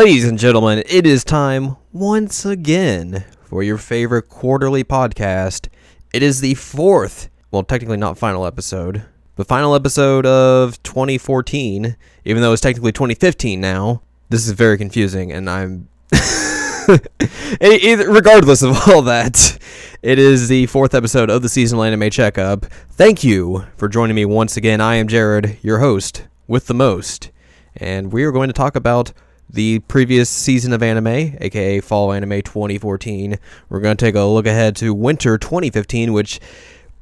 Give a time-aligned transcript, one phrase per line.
[0.00, 5.68] Ladies and gentlemen, it is time once again for your favorite quarterly podcast.
[6.14, 9.04] It is the fourth, well, technically not final episode,
[9.36, 14.00] but final episode of 2014, even though it's technically 2015 now.
[14.30, 15.86] This is very confusing, and I'm.
[17.60, 19.58] Regardless of all that,
[20.00, 22.64] it is the fourth episode of the seasonal anime checkup.
[22.88, 24.80] Thank you for joining me once again.
[24.80, 27.30] I am Jared, your host with the most,
[27.76, 29.12] and we are going to talk about
[29.52, 33.38] the previous season of anime, aka Fall Anime 2014.
[33.68, 36.40] We're going to take a look ahead to Winter 2015, which,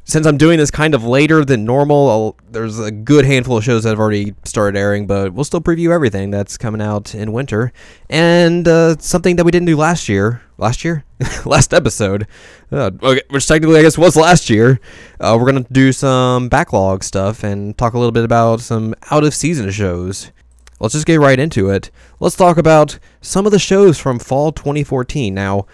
[0.05, 3.65] since I'm doing this kind of later than normal, I'll, there's a good handful of
[3.65, 7.33] shows that have already started airing, but we'll still preview everything that's coming out in
[7.33, 7.73] winter.
[8.09, 10.43] And uh, something that we didn't do last year.
[10.57, 11.05] Last year?
[11.45, 12.27] last episode.
[12.73, 14.81] Uh, okay, which technically, I guess, was last year.
[15.21, 18.95] Uh, we're going to do some backlog stuff and talk a little bit about some
[19.11, 20.33] out of season shows
[20.81, 21.91] let's just get right into it.
[22.21, 25.35] Let's talk about some of the shows from fall 2014.
[25.35, 25.67] Now,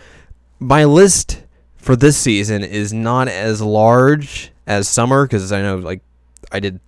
[0.59, 1.45] my list
[1.77, 6.01] for this season is not as large as summer because I know like
[6.51, 6.81] I did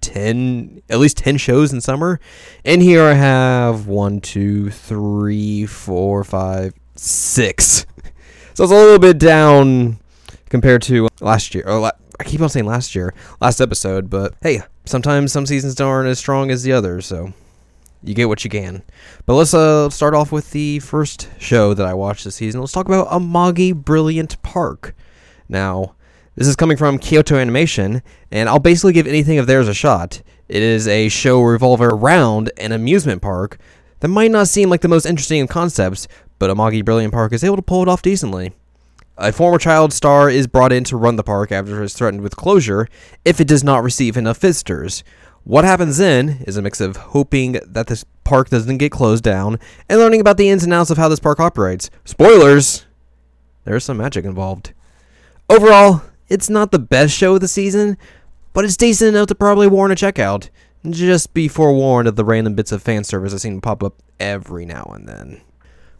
[0.00, 2.18] 10 at least 10 shows in summer
[2.64, 7.84] and here i have one two three four five six
[8.54, 9.98] so it's a little bit down
[10.48, 11.78] compared to last year or
[12.20, 16.18] I keep on saying last year, last episode, but hey, sometimes some seasons aren't as
[16.18, 17.32] strong as the others, so
[18.02, 18.82] you get what you can.
[19.26, 22.60] But let's uh, start off with the first show that I watched this season.
[22.60, 24.94] Let's talk about Amagi Brilliant Park.
[25.48, 25.94] Now,
[26.34, 30.22] this is coming from Kyoto Animation, and I'll basically give anything of theirs a shot.
[30.48, 33.58] It is a show revolving around an amusement park
[34.00, 36.08] that might not seem like the most interesting of concepts,
[36.38, 38.52] but Amagi Brilliant Park is able to pull it off decently.
[39.20, 42.22] A former child star is brought in to run the park after it is threatened
[42.22, 42.86] with closure
[43.24, 45.02] if it does not receive enough visitors.
[45.42, 49.58] What happens then is a mix of hoping that this park doesn't get closed down
[49.88, 51.90] and learning about the ins and outs of how this park operates.
[52.04, 52.86] Spoilers!
[53.64, 54.72] There's some magic involved.
[55.50, 57.98] Overall, it's not the best show of the season,
[58.52, 60.48] but it's decent enough to probably warrant a checkout.
[60.88, 64.00] Just be forewarned of the random bits of fan service that seem to pop up
[64.20, 65.40] every now and then.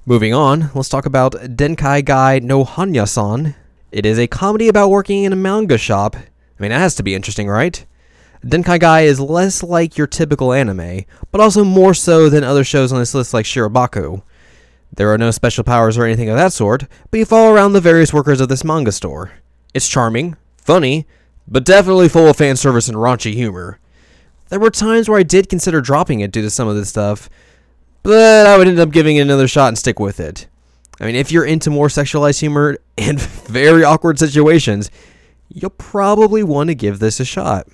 [0.08, 3.54] Moving on, let's talk about Denkai Gai no Hanya-san.
[3.92, 6.16] It is a comedy about working in a manga shop.
[6.16, 6.22] I
[6.58, 7.84] mean, that has to be interesting, right?
[8.42, 12.90] Denkai Gai is less like your typical anime, but also more so than other shows
[12.90, 14.22] on this list like Shirobako.
[14.90, 17.80] There are no special powers or anything of that sort, but you follow around the
[17.82, 19.32] various workers of this manga store.
[19.74, 21.06] It's charming, funny,
[21.46, 23.78] but definitely full of fan service and raunchy humor.
[24.48, 27.28] There were times where I did consider dropping it due to some of this stuff,
[28.08, 30.46] but I would end up giving it another shot and stick with it.
[30.98, 34.90] I mean, if you're into more sexualized humor and very awkward situations,
[35.50, 37.68] you'll probably want to give this a shot.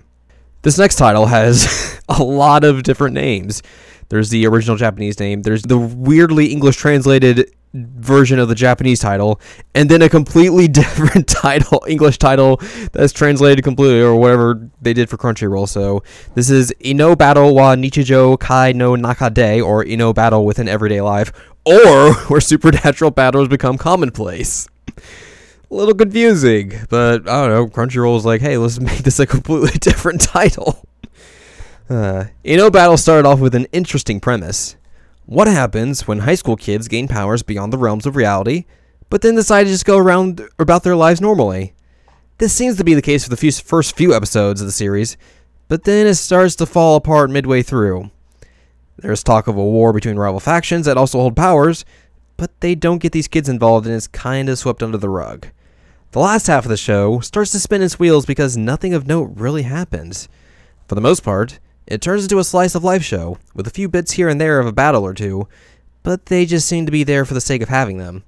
[0.62, 3.62] This next title has a lot of different names.
[4.14, 9.41] There's the original Japanese name, there's the weirdly English translated version of the Japanese title,
[9.75, 12.60] and then a completely different title, English title
[12.92, 15.69] that's translated completely or whatever they did for Crunchyroll.
[15.69, 16.04] So
[16.36, 21.32] this is Ino Battle wa Nichijo Kai no Nakade, or Ino Battle within everyday life,
[21.64, 24.69] or where supernatural battles become commonplace.
[24.97, 25.03] a
[25.74, 27.66] little confusing, but I don't know.
[27.66, 30.86] Crunchyroll was like, hey, let's make this a completely different title.
[31.89, 34.77] Uh, Ino Battle started off with an interesting premise.
[35.27, 38.65] What happens when high school kids gain powers beyond the realms of reality,
[39.11, 41.75] but then decide to just go around about their lives normally?
[42.39, 45.19] This seems to be the case for the few, first few episodes of the series,
[45.69, 48.11] but then it starts to fall apart midway through.
[48.97, 51.84] There's talk of a war between rival factions that also hold powers,
[52.39, 55.49] but they don't get these kids involved and it's kind of swept under the rug.
[56.12, 59.33] The last half of the show starts to spin its wheels because nothing of note
[59.34, 60.28] really happens.
[60.89, 63.89] For the most part, it turns into a slice of life show, with a few
[63.89, 65.49] bits here and there of a battle or two,
[66.03, 68.25] but they just seem to be there for the sake of having them.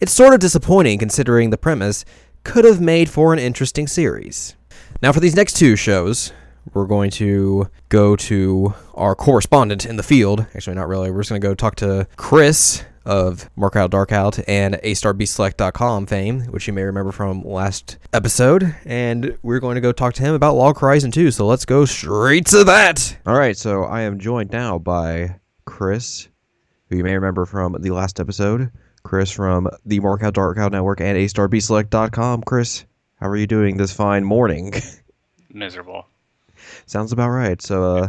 [0.00, 2.04] It's sort of disappointing considering the premise
[2.44, 4.56] could have made for an interesting series.
[5.02, 6.32] Now, for these next two shows,
[6.72, 10.46] we're going to go to our correspondent in the field.
[10.54, 11.10] Actually, not really.
[11.10, 16.06] We're just going to go talk to Chris of Mark Out Dark Out and A-StarBSelect.com
[16.06, 18.74] fame, which you may remember from last episode.
[18.84, 21.30] And we're going to go talk to him about Log Horizon 2.
[21.30, 23.16] So let's go straight to that.
[23.26, 23.56] All right.
[23.56, 26.28] So I am joined now by Chris,
[26.88, 28.70] who you may remember from the last episode.
[29.02, 32.42] Chris from the Mark Out Dark Out Network and A-StarBSelect.com.
[32.42, 32.84] Chris,
[33.18, 34.74] how are you doing this fine morning?
[35.52, 36.06] Miserable.
[36.86, 37.60] Sounds about right.
[37.62, 38.08] So, uh,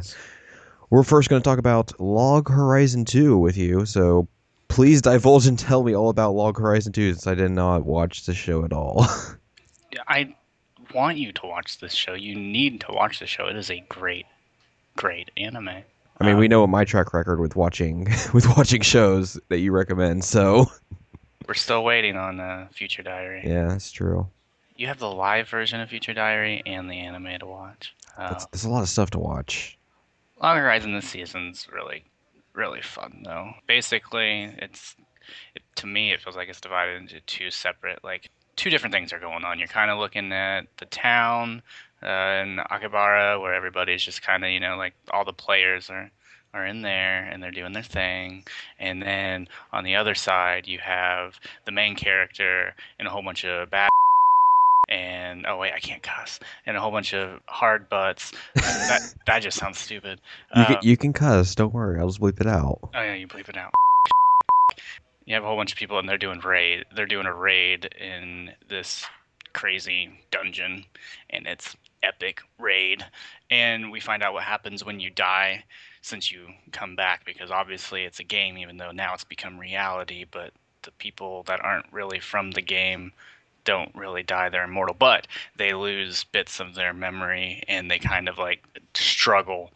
[0.90, 3.86] we're first going to talk about Log Horizon 2 with you.
[3.86, 4.28] So,
[4.72, 8.26] please divulge and tell me all about Log Horizon 2 since I did not watch
[8.26, 9.06] the show at all.
[10.08, 10.36] I
[10.94, 12.14] want you to watch this show.
[12.14, 13.48] You need to watch the show.
[13.48, 14.26] It is a great,
[14.96, 15.68] great anime.
[15.68, 19.72] I mean, Um, we know my track record with watching with watching shows that you
[19.72, 20.24] recommend.
[20.24, 20.66] So
[21.48, 23.42] We're still waiting on uh, Future Diary.
[23.46, 24.28] yeah, that's true.
[24.78, 27.96] You have the live version of Future Diary and the anime to watch.
[28.18, 29.78] Uh, there's a lot of stuff to watch.
[30.42, 32.04] Log Horizon this season's really,
[32.54, 33.52] really fun though.
[33.68, 34.96] Basically, it's
[35.56, 39.14] it, to me it feels like it's divided into two separate like two different things
[39.14, 39.60] are going on.
[39.60, 41.62] You're kind of looking at the town
[42.04, 46.12] uh, in Akibara where everybody's just kind of you know like all the players are
[46.54, 48.44] are in there and they're doing their thing.
[48.78, 53.46] And then on the other side you have the main character and a whole bunch
[53.46, 53.90] of bad.
[54.90, 56.40] And oh wait, I can't cuss.
[56.66, 58.32] And a whole bunch of hard butts.
[58.56, 60.20] that that just sounds stupid.
[60.56, 61.56] You Uh, can, you can cuss.
[61.56, 62.00] Don't worry.
[62.00, 62.80] I'll just bleep it out.
[62.94, 63.72] Oh yeah, you bleep it out.
[65.26, 66.86] You have a whole bunch of people and they're doing raid.
[66.96, 69.06] They're doing a raid in this
[69.54, 70.86] crazy dungeon,
[71.30, 73.06] and it's epic raid.
[73.50, 75.64] And we find out what happens when you die,
[76.02, 80.26] since you come back, because obviously it's a game, even though now it's become reality.
[80.30, 80.52] But
[80.84, 83.12] the people that aren't really from the game
[83.64, 88.28] don't really die; they're immortal, but they lose bits of their memory, and they kind
[88.30, 88.64] of like
[88.94, 89.72] struggle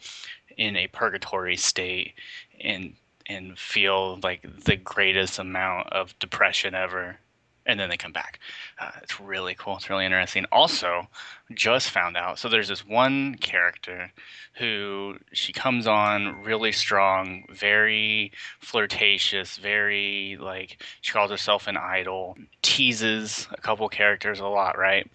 [0.57, 2.13] in a purgatory state
[2.61, 2.95] and
[3.27, 7.17] and feel like the greatest amount of depression ever
[7.65, 8.39] and then they come back.
[8.79, 9.77] Uh, it's really cool.
[9.77, 10.45] It's really interesting.
[10.51, 11.07] Also
[11.53, 14.11] just found out so there's this one character
[14.57, 22.35] who she comes on really strong very flirtatious very like she calls herself an idol
[22.63, 25.09] teases a couple characters a lot right?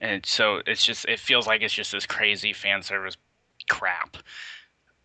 [0.00, 3.16] And so it's just it feels like it's just this crazy fan service
[3.68, 4.16] crap.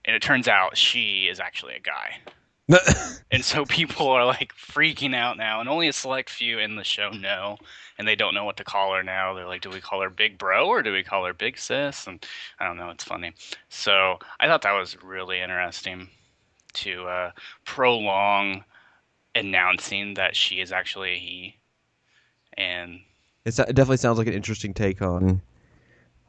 [0.04, 2.18] And it turns out she is actually a guy
[3.32, 6.84] and so people are like freaking out now, and only a select few in the
[6.84, 7.58] show know,
[7.98, 9.34] and they don't know what to call her now.
[9.34, 12.08] They're like, do we call her Big Bro or do we call her Big Sis?
[12.08, 12.26] And
[12.60, 12.90] I don't know.
[12.90, 13.34] It's funny.
[13.70, 16.10] So I thought that was really interesting
[16.74, 17.32] to uh,
[17.66, 18.64] prolong
[19.36, 21.58] announcing that she is actually a he.
[22.58, 23.02] And
[23.46, 25.42] It's, it definitely sounds like an interesting take on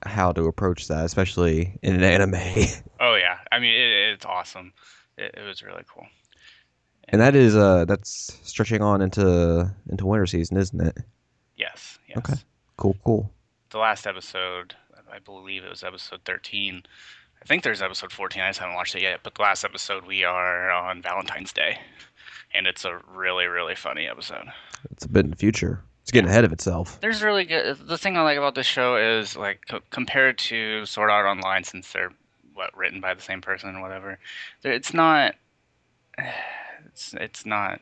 [0.05, 2.35] how to approach that, especially in an anime.
[3.01, 4.73] oh yeah, I mean it, it's awesome.
[5.17, 6.07] It, it was really cool.
[7.09, 10.99] And that is uh that's stretching on into into winter season, isn't it?
[11.57, 11.99] Yes.
[12.09, 12.19] Yes.
[12.19, 12.35] Okay.
[12.77, 13.31] Cool, cool.
[13.71, 14.75] the last episode,
[15.13, 16.83] I believe it was episode 13.
[17.41, 18.43] I think there's episode 14.
[18.43, 19.21] I just haven't watched it yet.
[19.23, 21.79] But the last episode, we are on Valentine's Day.
[22.55, 24.47] And it's a really, really funny episode.
[24.91, 25.81] It's a bit in the future.
[26.03, 26.99] It's getting ahead of itself.
[27.01, 27.79] There's really good.
[27.87, 31.65] The thing I like about this show is, like, co- compared to Sword Art Online,
[31.65, 32.13] since they're,
[32.55, 34.19] what, written by the same person or whatever,
[34.65, 35.35] it's not.
[36.93, 37.81] It's, it's not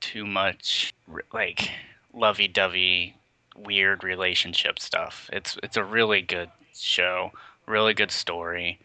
[0.00, 0.92] too much,
[1.32, 1.70] like,
[2.12, 3.16] lovey dovey
[3.56, 5.30] weird relationship stuff.
[5.32, 7.32] It's it's a really good show,
[7.66, 8.78] really good story,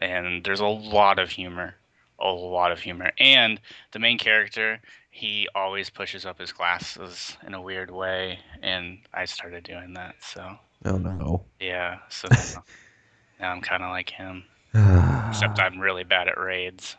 [0.00, 1.74] and there's a lot of humor,
[2.18, 3.12] a lot of humor.
[3.18, 3.60] And
[3.92, 4.80] the main character,
[5.10, 10.16] he always pushes up his glasses in a weird way, and I started doing that.
[10.20, 11.42] So Oh no.
[11.60, 12.64] yeah, so now,
[13.40, 14.44] now I'm kind of like him,
[15.28, 16.96] except I'm really bad at raids.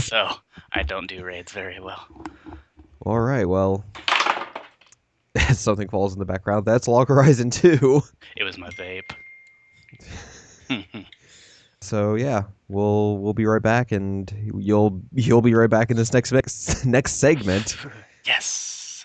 [0.00, 0.28] So
[0.72, 2.06] I don't do raids very well.
[3.00, 3.48] All right.
[3.48, 3.84] Well,
[5.52, 6.64] something falls in the background.
[6.64, 8.02] That's Log Horizon 2.
[8.36, 9.10] It was my vape.
[11.84, 16.14] So yeah, we'll we'll be right back, and you'll you'll be right back in this
[16.14, 17.76] next next next segment.
[18.24, 19.04] yes.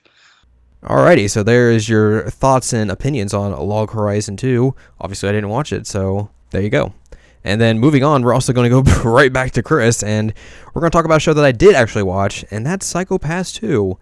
[0.81, 4.73] Alrighty, so there is your thoughts and opinions on Log Horizon 2.
[5.01, 6.93] Obviously, I didn't watch it, so there you go.
[7.43, 10.33] And then moving on, we're also going to go right back to Chris, and
[10.73, 13.17] we're going to talk about a show that I did actually watch, and that's Psycho
[13.17, 13.97] Pass 2.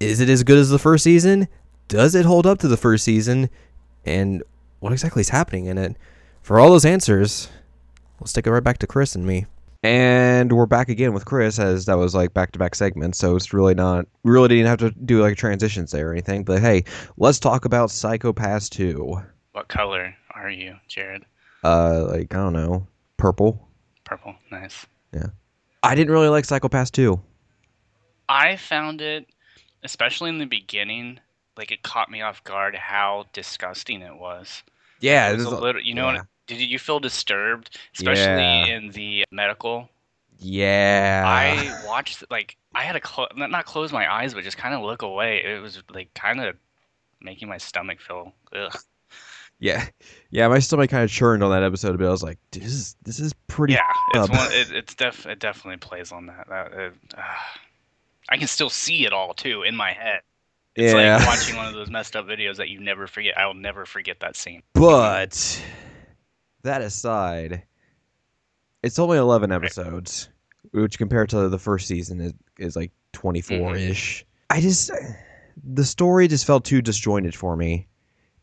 [0.00, 1.48] Is it as good as the first season?
[1.88, 3.50] Does it hold up to the first season?
[4.04, 4.42] And
[4.80, 5.96] what exactly is happening in it?
[6.42, 7.48] For all those answers,
[8.20, 9.46] let's take it right back to Chris and me.
[9.82, 13.36] And we're back again with Chris, as that was like back to back segments, so
[13.36, 16.42] it's really not, we really didn't have to do like a transitions there or anything.
[16.44, 16.84] But hey,
[17.18, 19.22] let's talk about Psycho Pass 2.
[19.52, 21.24] What color are you, Jared?
[21.66, 23.68] Uh, like, I don't know, purple.
[24.04, 24.34] Purple.
[24.50, 24.86] Nice.
[25.12, 25.26] Yeah,
[25.82, 27.20] I didn't really like Psycho Pass 2.
[28.28, 29.26] I found it,
[29.82, 31.18] especially in the beginning,
[31.56, 34.62] like it caught me off guard how disgusting it was.
[35.00, 35.80] Yeah, it was a little.
[35.80, 36.22] You know, yeah.
[36.46, 38.66] did you feel disturbed, especially Yeah.
[38.66, 39.88] in the medical?
[40.38, 41.24] Yeah.
[41.26, 44.82] I watched like I had to not not close my eyes, but just kind of
[44.82, 45.42] look away.
[45.44, 46.56] It was like kind of
[47.20, 48.32] making my stomach feel.
[48.54, 48.76] Ugh.
[49.58, 49.86] Yeah,
[50.30, 50.48] yeah.
[50.48, 53.18] My stomach kind of churned on that episode, but I was like, this is this
[53.20, 54.52] is pretty." Yeah, it's one.
[54.52, 55.26] It, it's def.
[55.26, 56.46] It definitely plays on that.
[56.48, 57.22] that it, uh,
[58.28, 60.22] I can still see it all too in my head.
[60.76, 63.38] It's yeah, like watching one of those messed up videos that you never forget.
[63.38, 64.62] I'll never forget that scene.
[64.74, 65.64] but
[66.62, 67.64] that aside,
[68.82, 70.28] It's only 11 episodes,
[70.72, 73.76] which compared to the first season is, is like 24 Mm-hmm.
[73.76, 74.24] ish.
[74.50, 74.90] I just,
[75.62, 77.88] the story just felt too disjointed for me.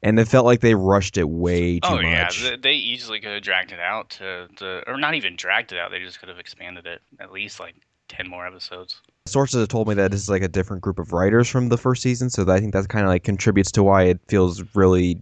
[0.03, 2.43] And it felt like they rushed it way too much.
[2.43, 5.72] oh yeah, they easily could have dragged it out to the, or not even dragged
[5.72, 5.91] it out.
[5.91, 7.75] They just could have expanded it at least like
[8.10, 9.01] ten more episodes.
[9.25, 11.77] Sources have told me that this is like a different group of writers from the
[11.77, 15.22] first season, so I think that kind of like contributes to why it feels really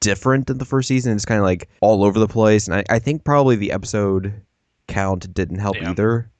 [0.00, 1.14] different than the first season.
[1.14, 4.32] It's kind of like all over the place, and I, I think probably the episode
[4.88, 5.90] count didn't help Yeah.
[5.90, 6.30] either.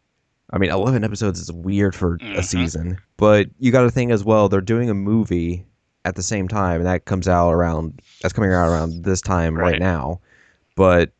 [0.50, 2.45] I mean, eleven episodes is weird for a Mhm.
[2.45, 4.49] season, but you got to think as well.
[4.49, 5.66] They're doing a movie
[6.07, 9.55] at the same time, and that comes out around that's coming out around this time
[9.57, 9.81] right, Right.
[9.81, 10.21] now.
[10.77, 11.11] But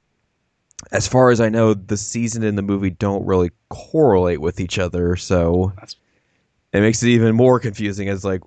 [0.93, 4.79] as far as I know, the season and the movie don't really correlate with each
[4.79, 5.97] other, so That's-
[6.73, 8.09] it makes it even more confusing.
[8.09, 8.43] As like,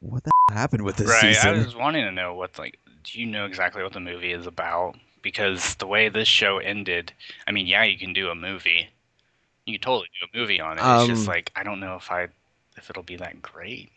[0.00, 1.28] what the happened with this season?
[1.28, 1.36] right.
[1.36, 1.64] I season?
[1.66, 4.96] was wanting to know what like, do you know exactly what the movie is about?
[5.22, 7.12] Because the way this show ended,
[7.46, 8.88] I mean, yeah, you can do a movie.
[9.66, 10.80] You can totally do a movie on it.
[10.80, 12.28] It's Um, just like I don't know if I,
[12.76, 13.90] if it'll be that great.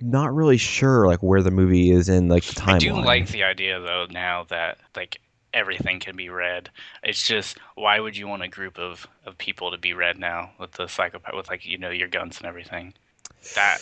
[0.00, 2.74] Not really sure like where the movie is in like the timeline.
[2.74, 5.20] I do like the idea though now that like
[5.54, 6.68] everything can be read.
[7.02, 10.50] It's just why would you want a group of, of people to be read now
[10.60, 12.92] with the psychopath with like you know your guns and everything?
[13.54, 13.78] That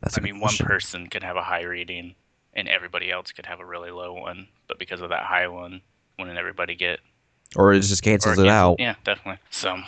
[0.00, 2.14] That's I mean one person could have a high reading
[2.54, 5.80] and everybody else could have a really low one, but because of that high one,
[6.18, 7.00] wouldn't everybody get
[7.56, 8.76] or it just cancels or it out.
[8.78, 9.40] Yeah, definitely.
[9.50, 9.78] So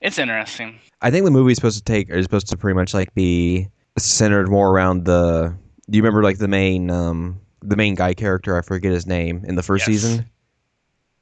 [0.00, 0.78] it's interesting.
[1.02, 3.68] I think the movie's supposed to take is supposed to pretty much like be
[4.04, 5.54] centered more around the.
[5.90, 8.56] Do you remember like the main um the main guy character?
[8.56, 10.02] I forget his name in the first Yes.
[10.02, 10.26] season.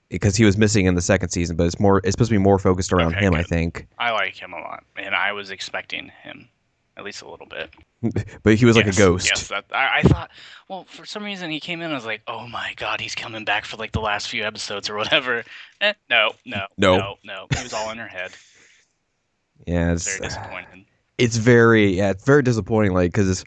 [0.09, 2.39] Because he was missing in the second season, but it's more it's supposed to be
[2.43, 3.87] more focused around Okay, him, I think.
[3.99, 6.49] I like him a lot, and I was expecting him
[6.97, 7.75] at least a little bit.
[8.45, 9.27] But he was like a ghost.
[9.27, 10.31] Yes, that, I, I thought.
[10.69, 11.91] Well, for some reason he came in.
[11.91, 14.89] I was like, "Oh my god, he's coming back for like the last few episodes
[14.89, 15.43] or whatever."
[15.81, 16.97] Eh, no, no, No.
[16.99, 17.47] no, no.
[17.57, 18.31] He was all in her head.
[19.67, 20.85] Yeah, it's Very disappointed.
[21.19, 22.93] It's very yeah, it's very disappointing.
[22.93, 23.45] Like because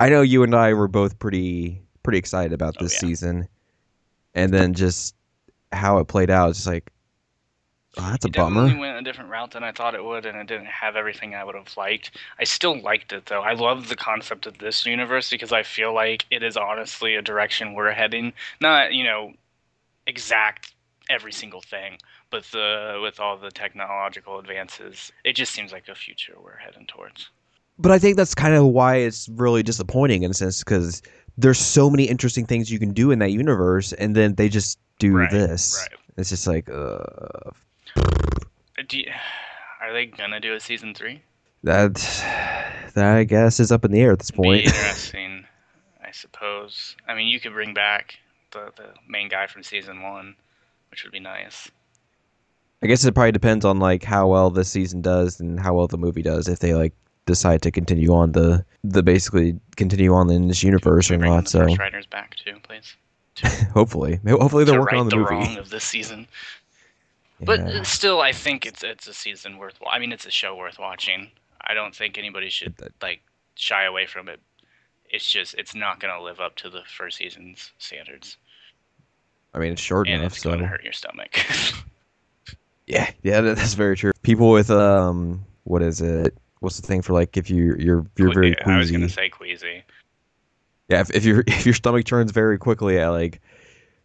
[0.00, 2.98] I know you and I were both pretty pretty excited about Oh, this yeah.
[2.98, 3.48] season,
[4.34, 5.16] and then just
[5.72, 6.90] how it played out, it's just like,
[7.98, 8.74] oh, that's a It definitely bummer.
[8.74, 11.44] went a different route than I thought it would, and it didn't have everything I
[11.44, 12.10] would have liked.
[12.38, 13.42] I still liked it though.
[13.42, 17.22] I love the concept of this universe because I feel like it is honestly a
[17.22, 18.32] direction we're heading.
[18.60, 19.34] Not you know
[20.06, 20.74] exact
[21.10, 21.98] every single thing,
[22.32, 26.86] but the with all the technological advances, it just seems like a future we're heading
[26.88, 27.30] towards.
[27.78, 31.00] But I think that's kind of why it's really disappointing in a sense because
[31.38, 34.78] there's so many interesting things you can do in that universe, and then they just
[34.98, 35.78] do Right, this.
[35.90, 35.98] right.
[36.18, 36.98] It's just like, uh,
[37.96, 39.10] Uh, Do you,
[39.80, 41.22] are they gonna do a season three?
[41.64, 41.94] that
[42.94, 44.64] that I guess is up in the air at this Be point.
[44.66, 45.46] interesting,
[46.04, 46.96] I suppose.
[47.06, 48.18] I mean, you could bring back
[48.52, 50.34] the the main guy from season one,
[50.90, 51.70] which would be nice.
[52.82, 55.86] I guess it probably depends on like how well this season does and how well
[55.86, 56.48] the movie does.
[56.48, 56.92] If they like
[57.26, 61.48] decide to continue on the the basically continue on in this universe or not.
[61.48, 62.96] So writers back too, please.
[63.72, 65.34] hopefully, hopefully they're to working on the, the movie.
[65.34, 66.26] wrong of this season.
[67.44, 67.80] But Yeah.
[67.80, 69.76] uh, still, I think it's it's a season worth.
[69.84, 71.28] I mean, it's a show worth watching.
[71.60, 73.20] I don't think anybody should like
[73.56, 74.38] shy away from it.
[75.10, 78.36] It's just it's not gonna live up to the first season's standards,
[79.54, 81.36] I mean, it's short and enough, it's so going to hurt your stomach.
[82.86, 84.12] yeah, yeah, that's very true.
[84.22, 86.36] People with um, what is it?
[86.60, 88.70] What's the thing for like if you you're you're very queasy?
[88.70, 89.82] I was gonna say queasy.
[90.88, 93.40] Yeah, if, if your if your stomach turns very quickly at like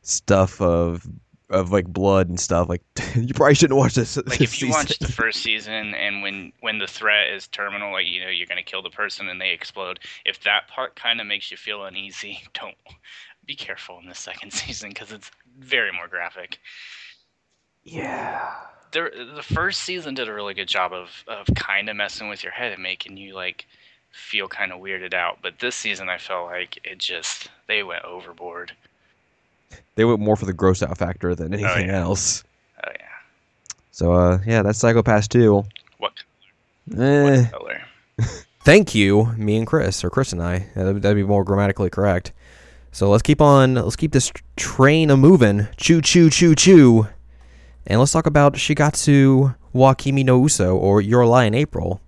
[0.02, 1.08] stuff of
[1.50, 2.84] of like blood and stuff, like
[3.16, 4.18] you probably shouldn't watch this.
[4.18, 4.70] Like this if you season.
[4.72, 8.48] watch the first season and when when the threat is terminal, like you know you're
[8.48, 10.00] gonna kill the person and they explode.
[10.26, 12.76] If that part kind of makes you feel uneasy, don't
[13.46, 16.60] be careful in the second season because it's very more graphic.
[17.84, 18.54] yeah,
[18.91, 22.44] there the first season did a really good job of of kind of messing with
[22.44, 23.65] your head and making you like
[24.12, 28.03] feel kind of weirded out but this season i felt like it just they went
[28.03, 28.72] overboard
[29.96, 32.01] they went more for the gross out factor than anything yeah.
[32.01, 32.44] else.
[32.86, 33.06] oh yeah
[33.91, 35.63] So uh, yeah, that's Psycho Pass 2.
[35.98, 36.13] what,
[36.98, 37.41] Eh.
[37.41, 37.82] what color
[38.63, 40.67] Thank you, me and Chris, or Chris and I.
[40.75, 42.34] That'd, that'd be more grammatically correct.
[42.91, 43.75] So let's keep on.
[43.75, 45.67] Let's keep this train a moving.
[45.77, 47.08] Choo choo choo choo.
[47.89, 52.01] And let's talk about Shigatsu wa Kimi no Uso, or Your Lie in April.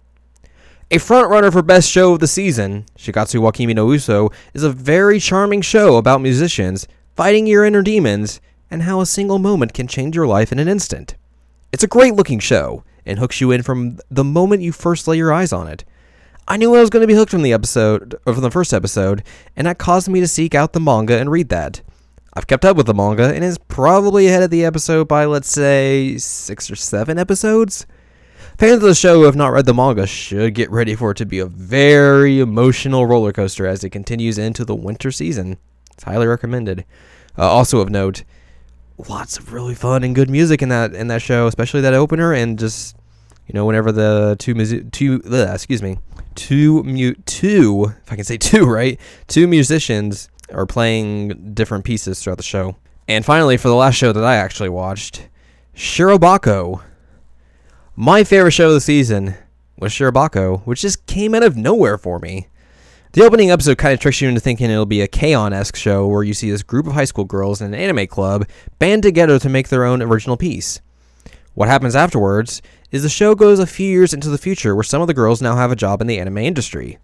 [0.92, 4.72] A frontrunner for best show of the season, Shigatsu wa Kimi no Uso is a
[4.72, 9.88] very charming show about musicians fighting your inner demons and how a single moment can
[9.88, 11.16] change your life in an instant.
[11.72, 15.16] It's a great looking show and hooks you in from the moment you first lay
[15.16, 15.86] your eyes on it.
[16.46, 18.74] I knew I was going to be hooked from the episode or from the first
[18.74, 19.24] episode,
[19.56, 21.82] and that caused me to seek out the manga and read that.
[22.34, 25.52] I've kept up with the manga and is probably ahead of the episode by, let's
[25.52, 27.88] say, six or seven episodes.
[28.58, 31.18] Fans of the show who have not read the manga should get ready for it
[31.18, 35.58] to be a very emotional roller coaster as it continues into the winter season.
[35.94, 36.86] It's highly recommended.
[37.38, 38.24] Uh, also of note,
[39.08, 42.34] lots of really fun and good music in that in that show, especially that opener,
[42.34, 42.96] and just
[43.48, 44.54] you know whenever the two
[44.92, 45.98] two ugh, excuse me
[46.36, 52.38] two two if I can say two right two musicians are playing different pieces throughout
[52.38, 52.76] the show.
[53.08, 55.28] And finally, for the last show that I actually watched,
[55.76, 56.82] Shirobako.
[57.96, 59.36] My favorite show of the season
[59.78, 62.48] was Shirobako, which just came out of nowhere for me.
[63.14, 65.52] The opening episode kind of tricks you into thinking it'll be a K-On!
[65.52, 68.48] esque show where you see this group of high school girls in an anime club
[68.78, 70.80] band together to make their own original piece.
[71.56, 75.02] What happens afterwards is the show goes a few years into the future where some
[75.02, 77.00] of the girls now have a job in the anime industry.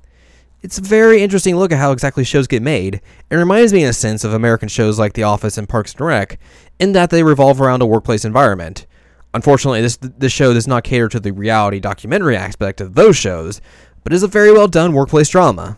[0.65, 2.99] It's a very interesting look at how exactly shows get made.
[3.29, 6.01] It reminds me in a sense of American shows like The Office and Parks and
[6.01, 6.39] Rec,
[6.79, 8.87] in that they revolve around a workplace environment.
[9.35, 13.61] Unfortunately, this this show does not cater to the reality documentary aspect of those shows,
[14.03, 15.77] but is a very well done workplace drama.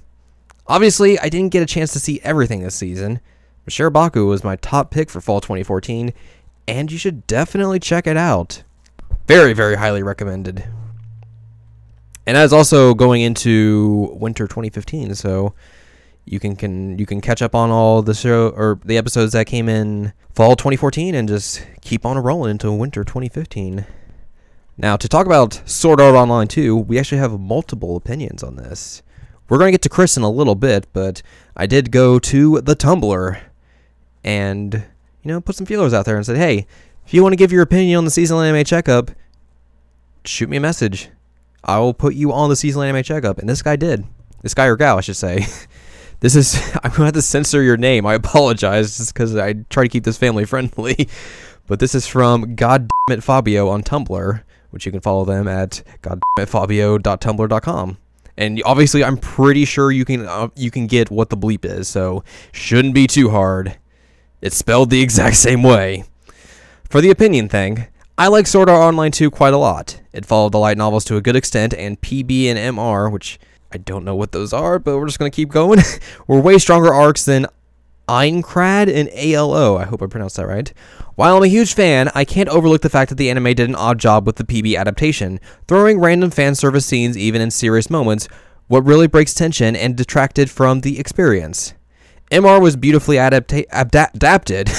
[0.67, 3.20] Obviously, I didn't get a chance to see everything this season,
[3.65, 6.13] but Shirobako was my top pick for fall 2014,
[6.65, 8.63] and you should definitely check it out.
[9.27, 10.63] Very, very highly recommended
[12.27, 15.15] and that is also going into winter 2015.
[15.15, 15.53] So
[16.25, 19.48] you can can you can catch up on all the show or the episodes that
[19.48, 23.86] came in fall 2014 and just keep on rolling into winter 2015.
[24.77, 29.01] Now to talk about Sword Art Online 2, we actually have multiple opinions on this.
[29.48, 31.22] We're going to get to Chris in a little bit, but
[31.55, 33.39] I did go to the Tumblr
[34.25, 36.67] and you know put some feelers out there and said, "Hey,
[37.05, 39.12] if you want to give your opinion on the seasonal anime checkup,
[40.25, 41.10] shoot me a message."
[41.67, 43.38] I will put you on the seasonal anime checkup.
[43.39, 44.05] And this guy did.
[44.41, 45.45] This guy or gal, I should say.
[46.21, 48.05] this is, I'm going to have to censor your name.
[48.05, 51.09] I apologize just because I try to keep this family friendly.
[51.67, 57.97] But this is from Goddammit Fabio on Tumblr, which you can follow them at goddammitfabio.tumblr.com.
[58.39, 61.88] And obviously, I'm pretty sure you can uh, you can get what the bleep is,
[61.88, 63.80] so shouldn't be too hard.
[64.41, 66.03] It's spelled the exact same way.
[66.88, 67.88] For the opinion thing,
[68.19, 70.01] I like Sword Art Online 2 quite a lot.
[70.12, 73.39] It followed the light novels to a good extent, and PB and MR, which
[73.71, 75.82] I don't know what those are, but we're just going to keep going,
[76.27, 77.45] were way stronger arcs than
[78.10, 79.77] Aincrad and ALO.
[79.77, 80.73] I hope I pronounced that right.
[81.13, 83.75] While I'm a huge fan, I can't overlook the fact that the anime did an
[83.75, 88.27] odd job with the PB adaptation, throwing random fan service scenes even in serious moments,
[88.65, 91.75] what really breaks tension and detracted from the experience.
[92.31, 94.69] MR was beautifully adapta- adapted,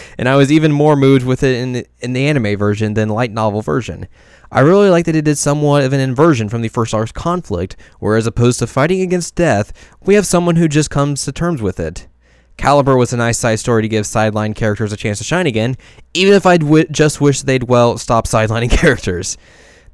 [0.18, 3.08] and I was even more moved with it in the, in the anime version than
[3.08, 4.08] light novel version.
[4.50, 7.76] I really like that it did somewhat of an inversion from the first arc's conflict,
[8.00, 11.62] where as opposed to fighting against death, we have someone who just comes to terms
[11.62, 12.08] with it.
[12.56, 15.76] Caliber was a nice side story to give sideline characters a chance to shine again,
[16.14, 19.38] even if w- just wish they'd, well, stop sidelining characters.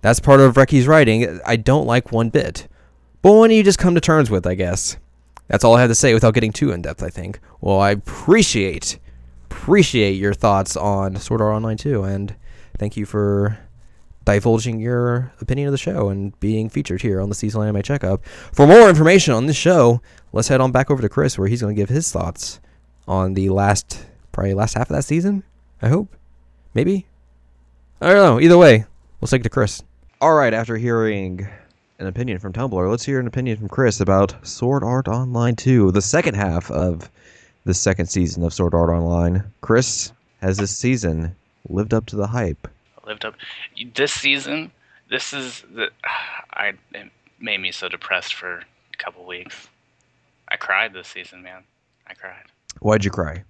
[0.01, 2.67] That's part of Reki's writing I don't like one bit.
[3.21, 4.97] But one you just come to terms with, I guess.
[5.49, 7.41] That's all I have to say without getting too in depth, I think.
[7.61, 8.99] Well, I appreciate
[9.51, 12.35] appreciate your thoughts on Sword Art Online 2 and
[12.77, 13.59] thank you for
[14.25, 18.25] divulging your opinion of the show and being featured here on the seasonal anime checkup.
[18.53, 20.01] For more information on this show,
[20.33, 22.61] let's head on back over to Chris where he's going to give his thoughts
[23.07, 25.45] on the last probably last half of that season.
[25.81, 26.15] I hope.
[26.75, 27.07] Maybe.
[28.01, 28.41] I don't know.
[28.41, 28.85] Either way,
[29.21, 29.83] we'll take it to Chris.
[30.21, 31.49] All right, after hearing
[31.99, 32.91] an opinion from Tumblr.
[32.91, 37.11] Let's hear an opinion from Chris about Sword Art Online 2, the second half of
[37.65, 39.45] the second season of Sword Art Online.
[39.61, 41.35] Chris, has this season
[41.69, 42.69] lived up to the hype?
[43.07, 43.35] Lived up.
[43.95, 44.73] This season,
[45.09, 45.91] this is the.
[46.57, 49.69] I it made me so depressed for a couple weeks.
[50.49, 51.65] I cried this season, man.
[52.07, 52.45] I cried.
[52.81, 53.45] Why'd you cry?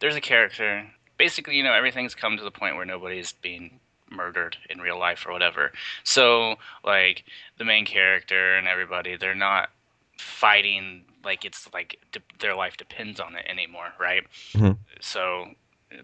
[0.00, 0.86] There's a character.
[1.18, 3.80] Basically, you know, everything's come to the point where nobody's being
[4.14, 5.72] murdered in real life or whatever.
[6.02, 7.24] So like
[7.58, 9.70] the main character and everybody, they're not
[10.18, 14.24] fighting like it's like de- their life depends on it anymore, right?
[14.52, 14.72] Mm-hmm.
[15.00, 15.46] So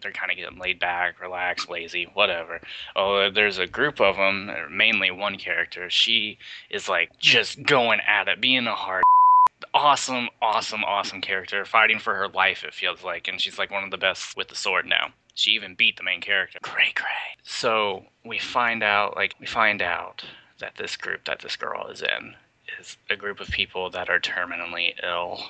[0.01, 2.61] they're kind of getting laid back, relaxed, lazy, whatever.
[2.97, 5.91] Oh, there's a group of them, mainly one character.
[5.91, 6.39] She
[6.71, 9.03] is like just going at it, being a hard,
[9.75, 12.65] awesome, awesome, awesome character, fighting for her life.
[12.65, 15.13] It feels like, and she's like one of the best with the sword now.
[15.35, 16.59] She even beat the main character.
[16.63, 17.07] Great, great.
[17.43, 20.25] So we find out, like, we find out
[20.59, 22.35] that this group that this girl is in
[22.79, 25.43] is a group of people that are terminally ill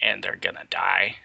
[0.00, 1.16] and they're gonna die.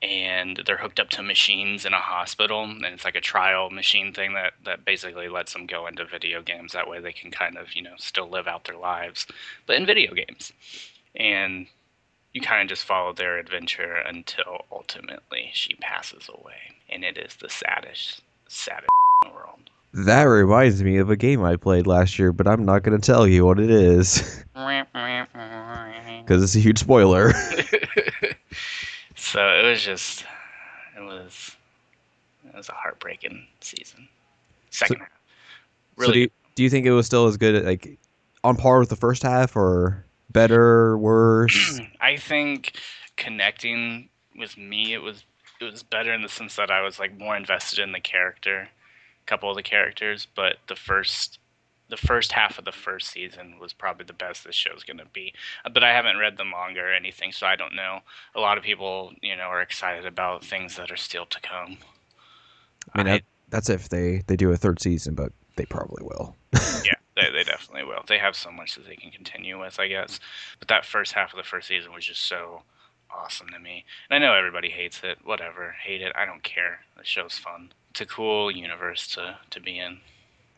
[0.00, 4.12] And they're hooked up to machines in a hospital, and it's like a trial machine
[4.12, 6.72] thing that, that basically lets them go into video games.
[6.72, 9.26] That way they can kind of, you know, still live out their lives,
[9.66, 10.52] but in video games.
[11.16, 11.66] And
[12.38, 16.54] you kind of just follow their adventure until ultimately she passes away,
[16.88, 18.86] and it is the saddest, saddest
[19.24, 19.58] in the world.
[19.92, 23.04] That reminds me of a game I played last year, but I'm not going to
[23.04, 27.32] tell you what it is because it's a huge spoiler.
[29.16, 30.24] so it was just,
[30.96, 31.56] it was,
[32.46, 34.06] it was a heartbreaking season.
[34.70, 36.12] Second So- half, so really.
[36.12, 37.98] do you, do you think it was still as good, like
[38.44, 41.80] on par with the first half, or better, worse?
[42.00, 42.72] I think
[43.16, 45.24] connecting with me, it was
[45.60, 48.68] it was better in the sense that I was like more invested in the character,
[49.22, 50.26] a couple of the characters.
[50.34, 51.38] But the first
[51.90, 55.32] the first half of the first season was probably the best this show's gonna be.
[55.64, 58.00] Uh, But I haven't read the manga or anything, so I don't know.
[58.34, 61.78] A lot of people, you know, are excited about things that are still to come.
[62.94, 66.04] I mean, I- that, that's if they they do a third season, but they probably
[66.04, 66.36] will.
[66.84, 68.02] yeah, they, they definitely will.
[68.06, 70.20] They have so much that they can continue with, I guess.
[70.58, 72.62] But that first half of the first season was just so
[73.10, 73.84] awesome to me.
[74.10, 75.18] And I know everybody hates it.
[75.24, 76.12] Whatever, hate it.
[76.14, 76.80] I don't care.
[76.96, 77.72] The show's fun.
[77.90, 79.98] It's a cool universe to to be in.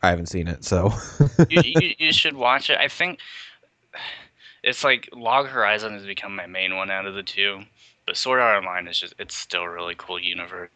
[0.03, 0.91] I haven't seen it, so
[1.49, 2.77] You, you, you should watch it.
[2.79, 3.19] I think
[4.63, 7.61] it's like Log Horizon has become my main one out of the two,
[8.05, 10.69] but Sword Art Online is just it's still a really cool universe.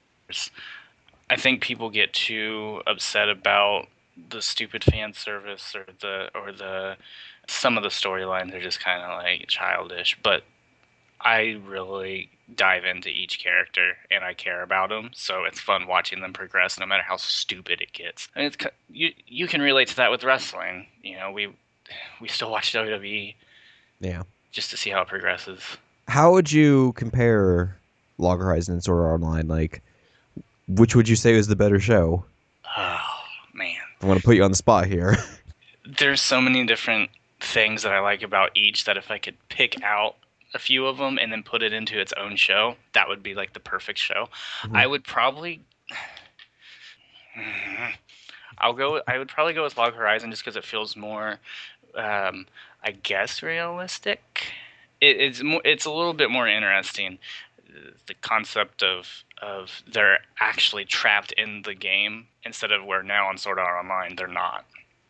[1.30, 3.88] I think people get too upset about
[4.30, 6.96] the stupid fan service or the or the
[7.48, 10.44] some of the storylines are just kind of like childish, but
[11.22, 16.22] I really dive into each character and I care about them, so it's fun watching
[16.22, 18.28] them progress, no matter how stupid it gets.
[18.36, 18.58] And it's
[18.90, 20.88] you you can relate to that with wrestling.
[21.02, 21.50] You know, we
[22.22, 23.34] we still watch WWE
[24.00, 24.24] yeah.
[24.52, 25.62] just to see how it progresses.
[26.08, 27.78] How would you compare
[28.18, 29.48] Log Horizon and Sword Art Online?
[29.48, 29.82] Like,
[30.68, 32.24] which would you say was the better show?
[32.78, 33.00] Oh
[33.54, 35.18] man, I'm going to put you on the spot here.
[35.86, 39.82] there's so many different things that I like about each that if I could pick
[39.84, 40.16] out
[40.54, 43.36] a few of them and then put it into its own show, that would be
[43.36, 44.30] like the perfect show.
[44.64, 44.76] Mhm.
[44.76, 45.62] I would probably
[48.58, 51.40] I'll go I would probably go with Log Horizon just because it feels more
[51.96, 52.46] um,
[52.84, 54.48] I guess realistic.
[55.02, 57.20] It, it's more it's a little bit more interesting
[58.08, 63.38] the concept of of they're actually trapped in the game instead of where now on
[63.38, 64.66] Sword Art Online they're not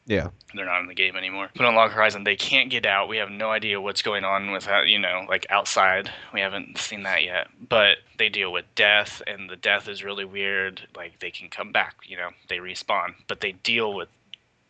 [0.05, 0.29] yeah.
[0.53, 1.49] they're not in the game anymore.
[1.55, 3.09] But on Log Horizon, they can't get out.
[3.09, 6.11] We have no idea what's going on with that, you know, like outside.
[6.33, 7.47] We haven't seen that yet.
[7.67, 10.87] But they deal with death, and the death is really weird.
[10.95, 14.09] Like they can come back, you know, they respawn, but they deal with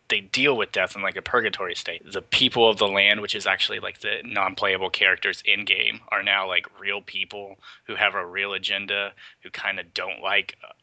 [0.09, 2.01] they deal with death in like a purgatory state.
[2.11, 6.23] The people of the land, which is actually like the non-playable characters in game, are
[6.23, 10.73] now like real people who have a real agenda, who kind of don't like uh,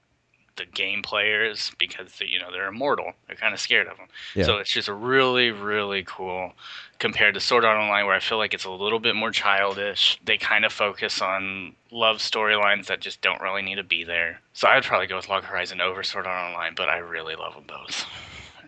[0.57, 3.13] the game players because you know they're immortal.
[3.27, 4.09] They're kind of scared of them.
[4.35, 4.45] Yeah.
[4.45, 6.53] So it's just really, really cool
[6.99, 10.21] compared to Sword Art Online, where I feel like it's a little bit more childish.
[10.25, 14.41] They kind of focus on love storylines that just don't really need to be there.
[14.53, 17.55] So I'd probably go with Log Horizon over Sword Art Online, but I really love
[17.55, 18.05] them both,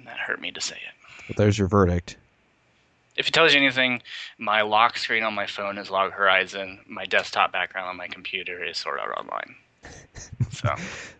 [0.05, 1.25] and that hurt me to say it.
[1.27, 2.19] But there's your verdict.
[3.17, 4.03] If it tells you anything,
[4.39, 6.81] my lock screen on my phone is Log Horizon.
[6.87, 9.55] My desktop background on my computer is Sword Art Online.
[10.51, 10.75] So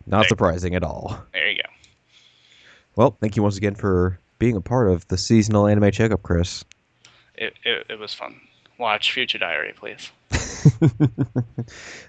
[0.07, 1.19] Not surprising at all.
[1.33, 1.69] there you go.
[2.95, 6.63] Well, thank you once again for being a part of the seasonal anime checkup, Chris.
[7.35, 8.39] It, it, it was fun.
[8.77, 10.11] Watch Future Diary, please.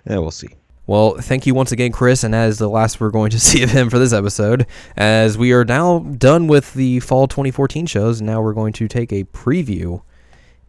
[0.07, 0.49] yeah, we'll see.
[0.89, 3.63] Well, thank you once again, Chris, and that is the last we're going to see
[3.65, 4.67] of him for this episode.
[4.97, 9.13] As we are now done with the fall 2014 shows, now we're going to take
[9.13, 10.03] a preview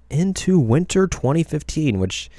[0.09, 2.31] into winter 2015, which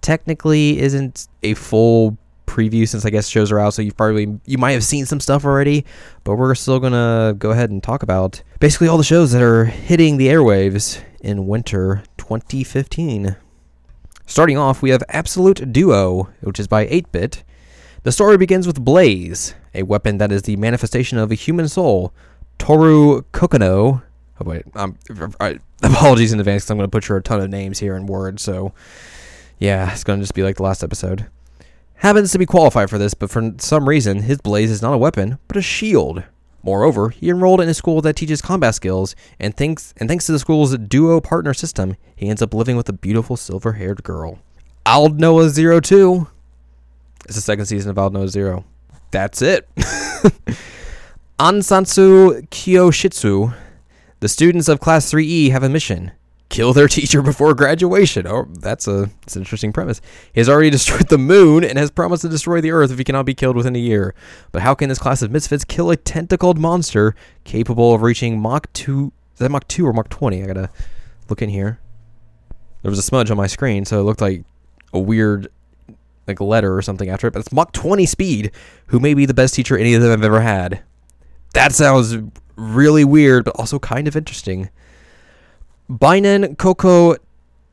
[0.00, 4.56] technically isn't a full preview since I guess shows are out, so you've probably you
[4.56, 5.84] might have seen some stuff already,
[6.24, 9.64] but we're still gonna go ahead and talk about basically all the shows that are
[9.66, 13.36] hitting the airwaves in winter 2015.
[14.28, 17.44] Starting off, we have Absolute Duo, which is by 8 Bit.
[18.02, 22.12] The story begins with Blaze, a weapon that is the manifestation of a human soul.
[22.58, 24.02] Toru Kokono.
[24.38, 24.64] Oh, wait.
[24.76, 24.98] Um,
[25.40, 28.04] I- apologies in advance because I'm going to butcher a ton of names here in
[28.04, 28.74] words, so
[29.58, 31.26] yeah, it's going to just be like the last episode.
[31.94, 34.98] Happens to be qualified for this, but for some reason, his Blaze is not a
[34.98, 36.22] weapon, but a shield.
[36.62, 40.32] Moreover, he enrolled in a school that teaches combat skills, and thanks and thanks to
[40.32, 44.38] the school's duo partner system, he ends up living with a beautiful silver-haired girl.
[44.84, 46.28] Aldnoah Zero Two.
[47.26, 48.64] It's the second season of Aldnoah Zero.
[49.10, 49.68] That's it.
[51.38, 53.54] Ansatsu Kyoshitsu.
[54.20, 56.10] The students of Class 3E have a mission.
[56.48, 58.26] Kill their teacher before graduation.
[58.26, 60.00] Oh, that's a that's an interesting premise.
[60.32, 63.04] He has already destroyed the moon and has promised to destroy the earth if he
[63.04, 64.14] cannot be killed within a year.
[64.52, 68.72] But how can this class of misfits kill a tentacled monster capable of reaching Mach
[68.72, 69.12] 2?
[69.34, 70.42] Is that Mach 2 or Mach 20?
[70.42, 70.70] I gotta
[71.28, 71.80] look in here.
[72.82, 74.44] There was a smudge on my screen, so it looked like
[74.92, 75.48] a weird
[76.28, 78.52] like letter or something after it, but it's Mach 20 speed,
[78.86, 80.82] who may be the best teacher any of them have ever had.
[81.54, 82.16] That sounds
[82.56, 84.68] really weird, but also kind of interesting.
[85.90, 87.16] Bainan Koko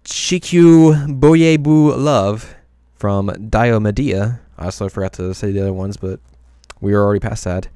[0.06, 2.56] Shikyu Boyebu Love
[2.96, 4.40] from Diomedia.
[4.58, 6.22] I also forgot to say the other ones, but
[6.80, 7.68] we are already past that.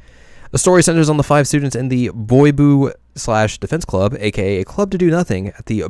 [0.51, 4.63] The story centers on the five students in the Boybu slash Defense Club, aka a
[4.63, 5.83] club to do nothing, at the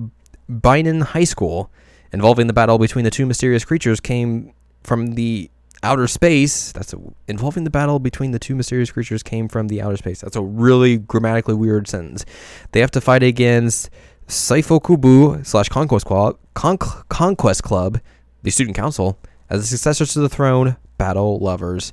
[0.49, 1.69] Bainan High School.
[2.11, 5.51] Involving the battle between the two mysterious creatures came from the
[5.83, 6.71] outer space.
[6.71, 10.21] That's a, involving the battle between the two mysterious creatures came from the outer space.
[10.21, 12.25] That's a really grammatically weird sentence.
[12.71, 13.91] They have to fight against
[14.29, 17.99] Saifokubu slash Conquest Club, Con- Conquest Club,
[18.43, 19.17] the student council,
[19.49, 21.91] as the successors to the throne, battle lovers.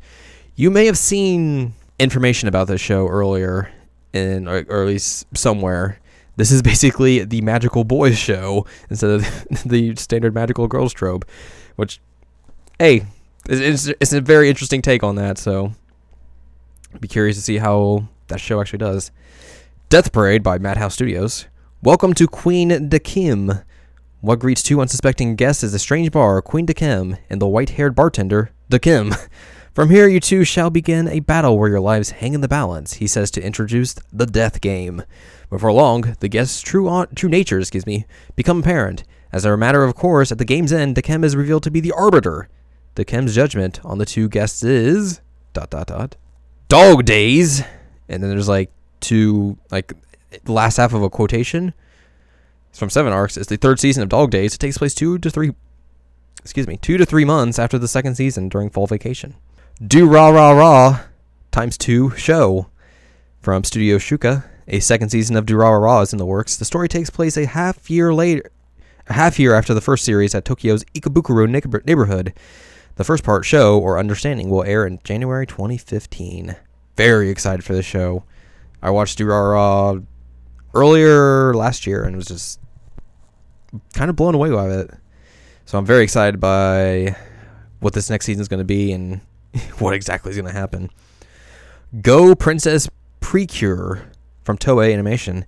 [0.55, 3.71] You may have seen information about this show earlier,
[4.13, 5.99] in or, or at least somewhere.
[6.37, 9.23] This is basically the magical boys show instead of
[9.65, 11.25] the standard magical girls trope,
[11.77, 12.01] which,
[12.79, 13.07] hey,
[13.49, 15.39] it's, it's a very interesting take on that.
[15.39, 15.73] So,
[17.01, 19.11] be curious to see how that show actually does.
[19.89, 21.47] Death Parade by Madhouse Studios.
[21.87, 23.63] Welcome to Quindecim.
[24.21, 29.17] What greets two unsuspecting guests is a strange bar, Quindecim, and the white-haired bartender, Decim.
[29.73, 32.95] From here, you two shall begin a battle where your lives hang in the balance,
[32.95, 35.05] he says to introduce the death game.
[35.49, 39.05] Before long, the guest's true true nature, excuse me, become apparent.
[39.31, 41.93] As a matter of course, at the game's end, Dakem is revealed to be the
[41.93, 42.49] arbiter.
[42.97, 45.21] Dakem's judgment on the two guests is
[45.53, 46.17] dot dot dot
[46.67, 47.63] dog days,
[48.09, 49.93] and then there's like two like
[50.45, 51.75] the last half of a quotation.
[52.71, 53.37] It's from Seven Arcs.
[53.37, 54.55] It's the third season of Dog Days.
[54.55, 55.53] It takes place two to three,
[56.41, 59.35] excuse me, two to three months after the second season during fall vacation.
[59.83, 61.05] Durarara
[61.51, 62.69] times two show
[63.41, 64.45] from Studio Shuka.
[64.69, 66.57] A second season of Durarara is in the works.
[66.57, 68.51] The story takes place a half year later,
[69.07, 71.49] a half year after the first series at Tokyo's Ikebukuro
[71.87, 72.35] neighborhood.
[72.97, 76.57] The first part, Show or Understanding, will air in January 2015.
[76.97, 78.25] Very excited for this show.
[78.83, 80.01] I watched Do Ra Ra
[80.77, 82.61] earlier last year and was just
[83.95, 84.91] kind of blown away by it.
[85.65, 87.17] So I'm very excited by
[87.81, 89.21] what this next season is going to be and
[89.79, 90.91] what exactly is going to happen.
[92.01, 92.89] Go Princess
[93.21, 94.11] Precure
[94.45, 95.47] from Toei Animation.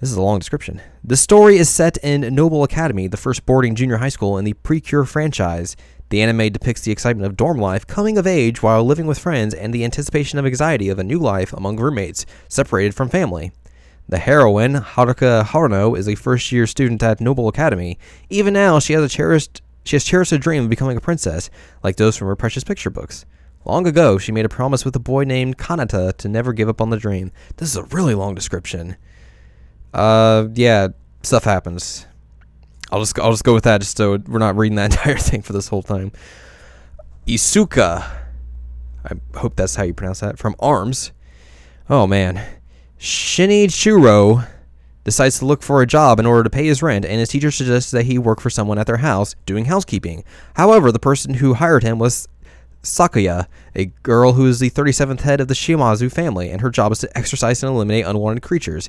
[0.00, 0.82] This is a long description.
[1.02, 4.52] The story is set in Noble Academy, the first boarding junior high school in the
[4.52, 5.76] Precure franchise.
[6.10, 9.54] The anime depicts the excitement of dorm life, coming of age while living with friends,
[9.54, 13.52] and the anticipation of anxiety of a new life among roommates, separated from family.
[14.08, 17.98] The heroine, Haruka Haruno, is a first year student at Noble Academy.
[18.28, 21.50] Even now, she has a cherished she has cherished a dream of becoming a princess,
[21.82, 23.26] like those from her precious picture books.
[23.66, 26.80] Long ago, she made a promise with a boy named Kanata to never give up
[26.80, 27.32] on the dream.
[27.56, 28.96] This is a really long description.
[29.92, 30.88] Uh, yeah,
[31.22, 32.06] stuff happens.
[32.90, 35.42] I'll just I'll just go with that, just so we're not reading that entire thing
[35.42, 36.12] for this whole time.
[37.26, 38.10] Isuca,
[39.04, 40.38] I hope that's how you pronounce that.
[40.38, 41.12] From Arms.
[41.88, 42.42] Oh man,
[43.04, 44.48] Shinichiro
[45.04, 47.50] decides to look for a job in order to pay his rent, and his teacher
[47.50, 50.24] suggests that he work for someone at their house doing housekeeping.
[50.54, 52.26] However, the person who hired him was
[52.82, 56.92] Sakuya, a girl who is the 37th head of the Shimazu family, and her job
[56.92, 58.88] is to exorcise and eliminate unwanted creatures.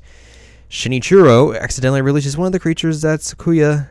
[0.70, 3.90] Shinichiro accidentally releases one of the creatures that Sakuya.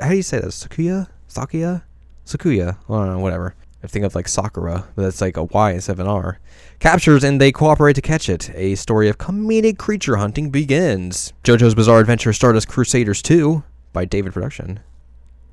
[0.00, 0.52] How do you say that?
[0.52, 1.08] Sakuya?
[1.28, 1.82] Sakuya?
[2.24, 2.78] Sakuya?
[2.88, 3.54] I don't know, whatever.
[3.86, 6.40] I think of like Sakura, but that's like a Y instead of an R.
[6.80, 8.50] Captures and they cooperate to catch it.
[8.52, 11.32] A story of comedic creature hunting begins.
[11.44, 14.80] JoJo's Bizarre Adventure Stardust Crusaders 2 by David Production,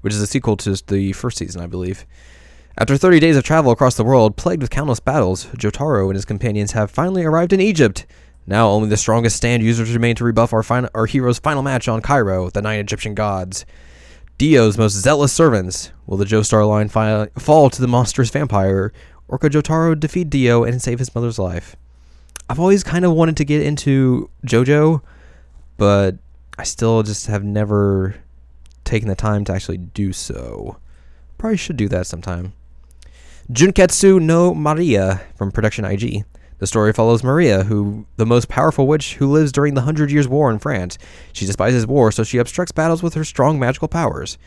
[0.02, 2.08] which is a sequel to the first season, I believe.
[2.76, 6.26] After 30 days of travel across the world, plagued with countless battles, Jotaro and his
[6.26, 8.08] companions have finally arrived in Egypt.
[8.48, 12.02] Now only the strongest stand users remain to rebuff our, our hero's final match on
[12.02, 13.64] Cairo, the nine Egyptian gods.
[14.38, 15.92] Dio's most zealous servants.
[16.06, 18.92] Will the Joestar line fi- fall to the monstrous vampire,
[19.28, 21.76] or could Jotaro defeat Dio and save his mother's life?
[22.50, 25.02] I've always kind of wanted to get into JoJo,
[25.78, 26.18] but
[26.58, 28.16] I still just have never
[28.84, 30.78] taken the time to actually do so.
[31.38, 32.54] Probably should do that sometime.
[33.52, 36.26] Junketsu no Maria from Production IG.
[36.60, 40.28] The story follows Maria, who the most powerful witch who lives during the Hundred Years'
[40.28, 40.98] War in France.
[41.34, 44.38] She despises war, so she obstructs battles with her strong magical powers.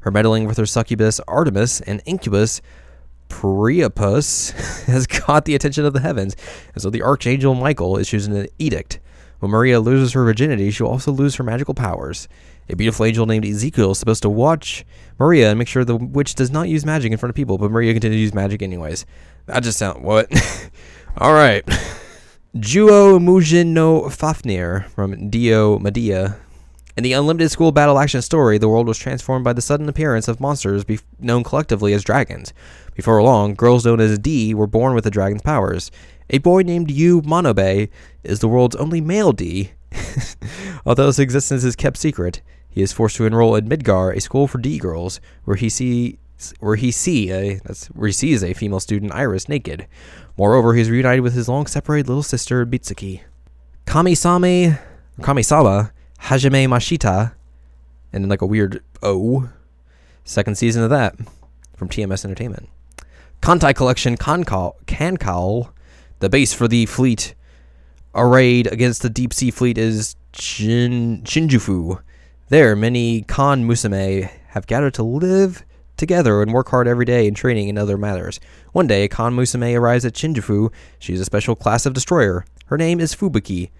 [0.00, 2.60] Her meddling with her succubus Artemis and incubus
[3.28, 4.50] Priapus
[4.86, 6.36] has caught the attention of the heavens,
[6.74, 9.00] and so the archangel Michael issues an edict.
[9.38, 12.28] When Maria loses her virginity, she'll also lose her magical powers.
[12.68, 14.84] A beautiful angel named Ezekiel is supposed to watch
[15.18, 17.70] Maria and make sure the witch does not use magic in front of people, but
[17.70, 19.04] Maria continues to use magic anyways.
[19.46, 20.30] That just sounds what?
[21.18, 21.64] All right.
[22.56, 26.38] Juo Mujin no Fafnir from Dio Medea.
[26.96, 30.26] In the Unlimited School battle action story, the world was transformed by the sudden appearance
[30.26, 32.52] of monsters be- known collectively as dragons.
[32.94, 35.90] Before long, girls known as D were born with the dragon's powers.
[36.30, 37.90] A boy named Yu Monobe
[38.24, 39.72] is the world's only male D.
[40.86, 44.46] Although his existence is kept secret, he is forced to enroll in Midgar, a school
[44.46, 46.18] for D girls, where he see
[46.58, 49.86] where he see a that's where he sees a female student Iris naked.
[50.36, 53.20] Moreover, he is reunited with his long separated little sister Bitsuki.
[53.86, 54.78] Kamisame
[55.20, 55.90] Kamisama
[56.20, 57.34] Hajime Mashita
[58.12, 59.50] and like a weird O.
[60.24, 61.16] Second season of that
[61.76, 62.68] from TMS Entertainment.
[63.40, 65.72] Kantai Collection Kankal Kankal,
[66.20, 67.34] the base for the fleet
[68.14, 72.00] arrayed against the deep sea fleet is Shin, Shinjufu.
[72.48, 75.64] There, many Kan Musume have gathered to live
[76.02, 78.40] together and work hard every day in training and other matters.
[78.72, 80.72] One day, Kan Musume arrives at Shinjufu.
[80.98, 82.44] She is a special class of destroyer.
[82.66, 83.70] Her name is Fubuki.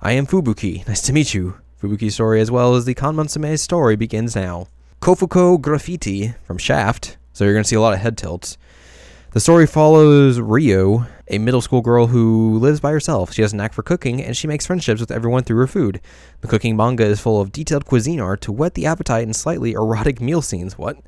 [0.00, 0.86] I am Fubuki.
[0.88, 1.56] Nice to meet you.
[1.82, 4.68] Fubuki's story, as well as the Kan Musume's story, begins now.
[5.02, 7.16] Kofuku Graffiti from Shaft.
[7.32, 8.56] So you're going to see a lot of head tilts.
[9.32, 13.32] The story follows Rio, a middle school girl who lives by herself.
[13.32, 16.00] She has a knack for cooking, and she makes friendships with everyone through her food.
[16.40, 19.70] The cooking manga is full of detailed cuisine art to whet the appetite and slightly
[19.72, 20.76] erotic meal scenes.
[20.76, 20.98] What?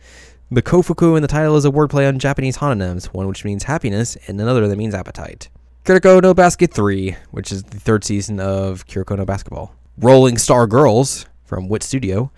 [0.52, 4.18] The kofuku in the title is a wordplay on Japanese hononyms, one which means happiness
[4.26, 5.48] and another that means appetite.
[5.86, 9.74] Kuroko no Basket 3, which is the third season of Kuroko no Basketball.
[9.96, 12.30] Rolling Star Girls from Wit Studio.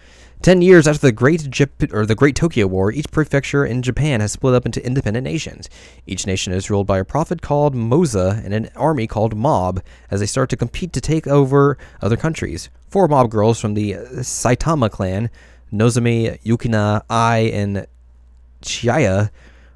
[0.43, 4.21] Ten years after the Great Jap- or the Great Tokyo War, each prefecture in Japan
[4.21, 5.69] has split up into independent nations.
[6.07, 10.21] Each nation is ruled by a prophet called Moza and an army called Mob as
[10.21, 12.71] they start to compete to take over other countries.
[12.87, 15.31] Four mob girls from the Saitama clan,
[15.73, 17.89] Nozomi, Yukina, Ai, and
[18.65, 19.31] Chiaya,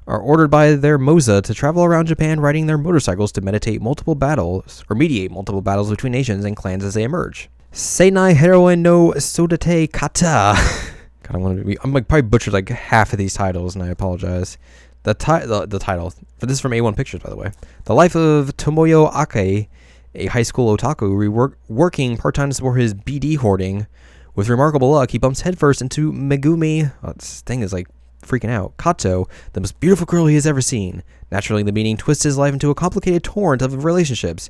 [0.09, 4.15] are ordered by their Moza to travel around Japan riding their motorcycles to meditate multiple
[4.15, 7.47] battles or mediate multiple battles between nations and clans as they emerge.
[7.71, 10.55] Saenai Heroine no Sodate Kata.
[11.23, 11.77] God, I'm gonna be.
[11.83, 14.57] I'm like probably butchered like half of these titles, and I apologize.
[15.03, 17.51] The, ti- the the title for this is from A1 Pictures, by the way.
[17.85, 19.69] The life of Tomoya Aki,
[20.15, 23.85] a high school otaku rework, working part time to support his BD hoarding.
[24.33, 26.91] With remarkable luck, he bumps headfirst into Megumi.
[27.03, 27.87] Oh, this thing is like
[28.21, 28.75] freaking out.
[28.77, 31.03] Kato, the most beautiful girl he has ever seen.
[31.31, 34.49] Naturally, the meeting twists his life into a complicated torrent of relationships.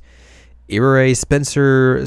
[0.68, 2.00] Eriri Spencer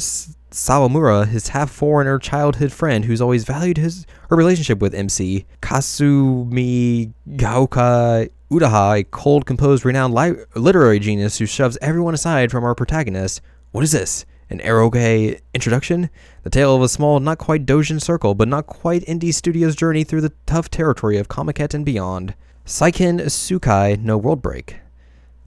[0.52, 7.12] Sawamura, his half foreigner childhood friend who's always valued his her relationship with MC, Kasumi
[7.32, 12.76] Gaoka Utaha, a cold, composed, renowned li- literary genius who shoves everyone aside from our
[12.76, 13.41] protagonist.
[13.71, 14.26] What is this?
[14.54, 16.12] An eroge introduction?
[16.44, 20.04] The tale of a small, not quite Dojin circle, but not quite indie studio's journey
[20.04, 22.36] through the tough territory of Comiket and beyond.
[22.63, 24.78] Seiken Tsukai no World Break.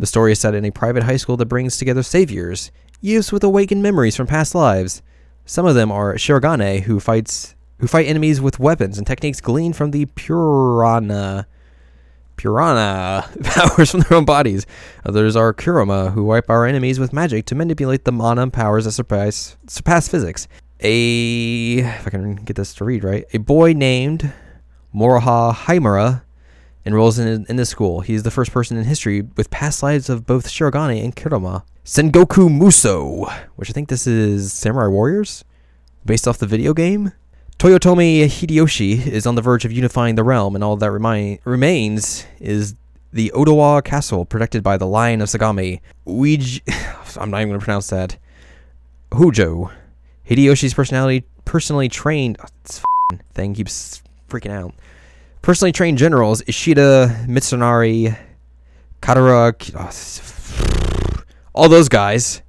[0.00, 3.44] The story is set in a private high school that brings together saviors, youths with
[3.44, 5.02] awakened memories from past lives.
[5.44, 9.76] Some of them are Shirogane, who fights who fight enemies with weapons and techniques gleaned
[9.76, 11.46] from the Purana
[12.36, 14.66] Purana powers from their own bodies.
[15.04, 18.92] Others are Kuroma, who wipe our enemies with magic to manipulate the mana powers that
[18.92, 20.48] surpass surpass physics.
[20.80, 24.32] A if I can get this to read right, a boy named
[24.94, 26.22] Moroha Haimura
[26.84, 28.00] enrolls in, in this school.
[28.00, 31.64] He's the first person in history with past lives of both Shirogane and Kuroma.
[31.84, 35.44] Sengoku Muso, which I think this is Samurai Warriors,
[36.04, 37.12] based off the video game.
[37.58, 42.26] Toyotomi Hideyoshi is on the verge of unifying the realm, and all that remi- remains
[42.38, 42.74] is
[43.14, 45.80] the Odawa Castle, protected by the Lion of Sagami.
[46.06, 46.60] Uij-
[47.20, 48.18] I'm not even going to pronounce that.
[49.10, 49.72] Hujo.
[50.28, 52.36] Hideyoshi's personality, personally trained.
[52.42, 52.82] Oh, this
[53.32, 54.74] thing keeps freaking out.
[55.40, 58.18] Personally trained generals Ishida, Mitsunari,
[59.00, 61.22] Katara, oh,
[61.54, 62.42] all those guys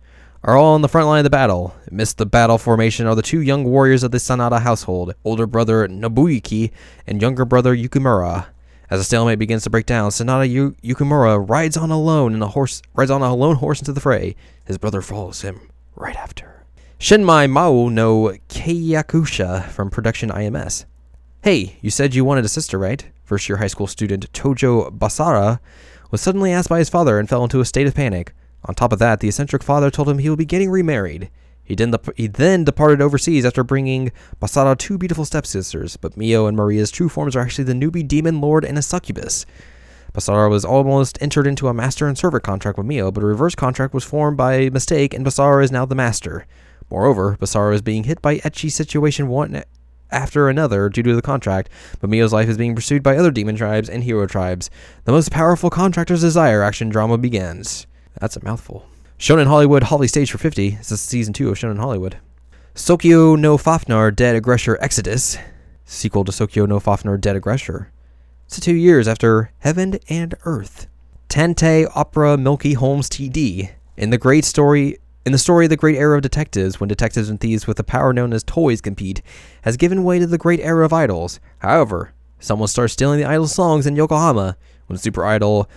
[0.48, 1.76] are all on the front line of the battle.
[1.92, 5.86] Amidst the battle formation are the two young warriors of the Sanada household, older brother
[5.90, 6.72] Nobuyuki
[7.06, 8.48] and younger brother Yukimura.
[8.90, 12.48] As the stalemate begins to break down, Sanada Yu- Yukimura rides on alone in a
[12.48, 14.38] horse rides on a lone horse into the fray.
[14.64, 16.64] His brother follows him right after.
[16.98, 20.86] Shinmai Mao no Keiyakusha from production IMS.
[21.44, 23.06] Hey, you said you wanted a sister, right?
[23.26, 25.60] First year high school student Tojo Basara
[26.10, 28.34] was suddenly asked by his father and fell into a state of panic.
[28.66, 31.30] On top of that, the eccentric father told him he would be getting remarried.
[31.64, 36.56] He then, he then departed overseas after bringing Basara two beautiful stepsisters, but Mio and
[36.56, 39.46] Maria's true forms are actually the newbie demon lord and a succubus.
[40.14, 43.54] Basara was almost entered into a master and servant contract with Mio, but a reverse
[43.54, 46.48] contract was formed by mistake, and Basara is now the master.
[46.90, 49.64] Moreover, Basara is being hit by etchy situation one
[50.10, 53.58] after another due to the contract, but Mio's life is being pursued by other demon
[53.58, 54.70] tribes and hero tribes.
[55.04, 57.88] The most powerful contractor's desire action drama begins.
[58.20, 58.88] That's a mouthful.
[59.20, 60.72] Shonen Hollywood Holly Stage for 50.
[60.72, 62.18] This is season 2 of Shonen Hollywood.
[62.76, 65.38] Sokyo no Fafner Dead Aggressor Exodus,
[65.86, 67.92] sequel to Sokyo no Fafner Dead Aggressor.
[68.46, 70.88] It's two years after Heaven and Earth.
[71.30, 73.72] Tantei Opera Milky Holmes TD.
[73.98, 77.28] In the great story in the story of the great era of detectives, when detectives
[77.28, 79.22] and thieves with the power known as toys compete,
[79.64, 81.42] has given way to the great era of idols.
[81.58, 84.56] However, someone starts stealing the idol songs in Yokohama
[84.86, 85.70] when super idol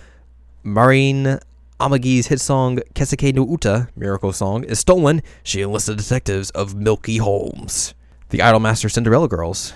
[0.63, 1.39] Marine
[1.81, 5.23] Amagi's hit song Kiseki no Uta, Miracle Song, is stolen.
[5.41, 7.95] She enlists the detectives of Milky Holmes.
[8.29, 9.73] The Idolmaster Cinderella Girls.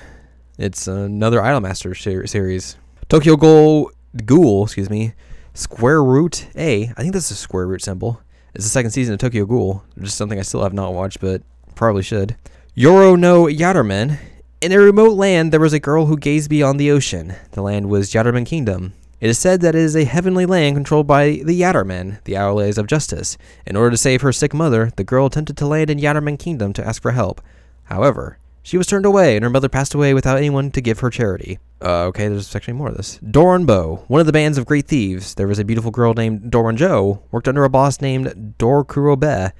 [0.59, 2.77] It's another Idolmaster ser- series.
[3.09, 3.91] Tokyo Ghoul,
[4.23, 5.13] Ghoul, excuse me,
[5.55, 6.93] Square Root A.
[6.95, 8.21] I think this is a square root symbol.
[8.53, 11.41] It's the second season of Tokyo Ghoul, just something I still have not watched, but
[11.73, 12.35] probably should.
[12.77, 14.19] Yoru no Yatterman.
[14.61, 17.33] In a remote land, there was a girl who gazed beyond the ocean.
[17.53, 18.93] The land was Yatterman Kingdom.
[19.25, 22.77] It is said that it is a heavenly land controlled by the Yattermen, the Owlets
[22.77, 23.39] of Justice.
[23.65, 26.73] In order to save her sick mother, the girl attempted to land in Yatterman Kingdom
[26.73, 27.41] to ask for help.
[27.85, 31.09] However, she was turned away, and her mother passed away without anyone to give her
[31.09, 31.57] charity.
[31.81, 33.17] Uh, okay, there's actually more of this.
[33.17, 35.33] Doran Bo, one of the bands of great thieves.
[35.33, 39.51] There was a beautiful girl named Doran Jo, worked under a boss named Dor Kurobe.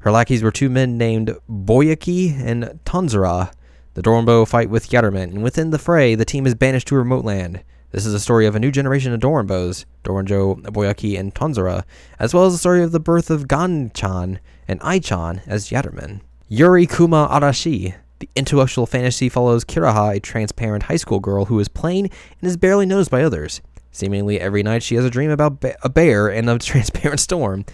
[0.00, 3.54] Her lackeys were two men named Boyaki and Tanzara.
[3.94, 6.98] The Doranbo fight with Yatterman, and within the fray, the team is banished to a
[6.98, 7.62] remote land.
[7.90, 11.84] This is a story of a new generation of Doranbos, Doranjo, Boyaki, and Tanzara,
[12.18, 16.20] as well as the story of the birth of Ganchan and Aichan as Yatterman.
[16.48, 21.68] Yuri Kuma Arashi, the intellectual fantasy follows Kiraha, a transparent high school girl who is
[21.68, 22.10] plain
[22.40, 23.62] and is barely noticed by others.
[23.90, 27.64] Seemingly every night she has a dream about ba- a bear and a transparent storm.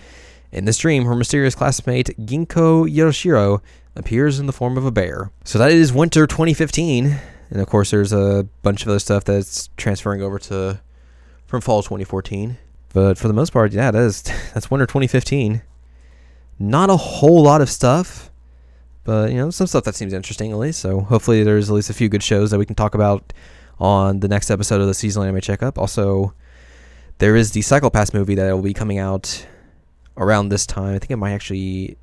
[0.53, 3.61] In this dream, her mysterious classmate Ginko Yoshiro
[3.97, 5.33] appears in the form of a bear.
[5.45, 7.19] So that is winter 2015,
[7.51, 10.81] and of course there's a bunch of other stuff that's transferring over to
[11.47, 12.59] from fall 2014.
[12.93, 14.23] But for the most part, yeah, that is
[14.55, 15.63] that's winter 2015.
[16.59, 18.31] Not a whole lot of stuff
[19.05, 20.81] but you know some stuff that seems interesting at least.
[20.81, 23.33] So hopefully there's at least a few good shows that we can talk about
[23.79, 25.79] on the next episode of the seasonal anime checkup.
[25.79, 26.35] Also,
[27.19, 29.47] there is the Psycho Pass movie that will be coming out
[30.17, 30.95] around this time.
[30.95, 31.97] I think it might actually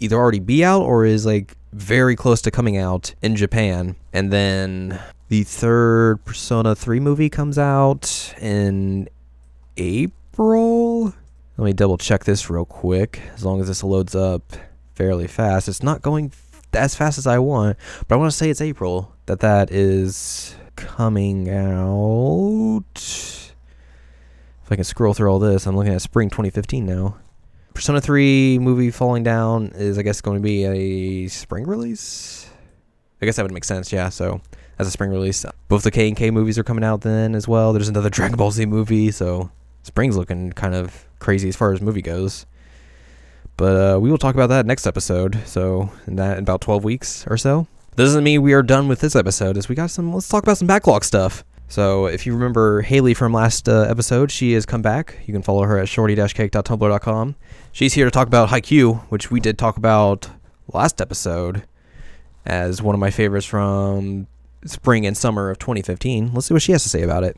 [0.00, 3.96] either already be out or is like very close to coming out in Japan.
[4.12, 9.08] And then the third Persona 3 movie comes out in
[9.76, 11.14] April.
[11.56, 14.56] Let me double check this real quick as long as this loads up
[14.94, 15.68] fairly fast.
[15.68, 16.32] It's not going
[16.72, 20.54] as fast as I want, but I want to say it's April that that is
[20.76, 22.82] coming out.
[22.94, 27.16] If I can scroll through all this, I'm looking at spring 2015 now.
[27.78, 32.50] Persona 3 movie Falling Down is, I guess, going to be a spring release.
[33.22, 34.08] I guess that would make sense, yeah.
[34.08, 34.40] So
[34.80, 37.46] as a spring release, both the K and K movies are coming out then as
[37.46, 37.72] well.
[37.72, 39.52] There's another Dragon Ball Z movie, so
[39.84, 42.46] spring's looking kind of crazy as far as movie goes.
[43.56, 45.38] But uh, we will talk about that next episode.
[45.46, 47.68] So in that in about 12 weeks or so.
[47.94, 49.56] Doesn't mean we are done with this episode.
[49.56, 51.44] As we got some, let's talk about some backlog stuff.
[51.68, 55.18] So if you remember Haley from last uh, episode, she has come back.
[55.26, 57.36] You can follow her at shorty-cake.tumblr.com.
[57.72, 60.30] She's here to talk about Haikyuu, which we did talk about
[60.72, 61.64] last episode
[62.46, 64.26] as one of my favorites from
[64.64, 66.32] spring and summer of 2015.
[66.32, 67.36] Let's see what she has to say about it.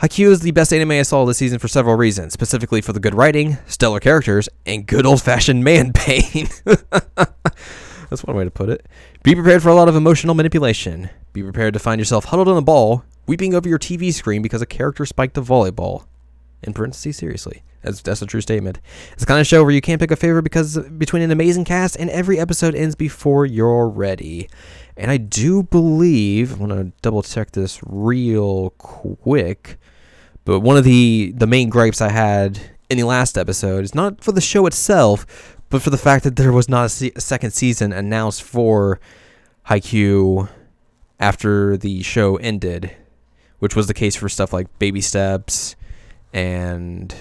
[0.00, 3.00] Haikyuu is the best anime I saw this season for several reasons, specifically for the
[3.00, 6.48] good writing, stellar characters, and good old fashioned man pain.
[6.64, 8.86] That's one way to put it.
[9.24, 11.10] Be prepared for a lot of emotional manipulation.
[11.34, 14.62] Be prepared to find yourself huddled on a ball, weeping over your TV screen because
[14.62, 16.06] a character spiked a volleyball.
[16.62, 17.64] In parentheses, seriously.
[17.82, 18.78] That's, that's a true statement.
[19.12, 21.64] It's the kind of show where you can't pick a favorite because between an amazing
[21.64, 24.48] cast and every episode ends before you're ready.
[24.96, 29.76] And I do believe, I'm to double check this real quick.
[30.44, 34.22] But one of the the main gripes I had in the last episode is not
[34.22, 37.20] for the show itself, but for the fact that there was not a, se- a
[37.20, 39.00] second season announced for
[39.68, 40.48] Haikyuu
[41.20, 42.94] after the show ended,
[43.58, 45.76] which was the case for stuff like Baby Steps
[46.32, 47.14] and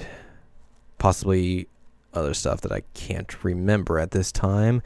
[0.97, 1.67] possibly
[2.13, 4.81] other stuff that I can't remember at this time.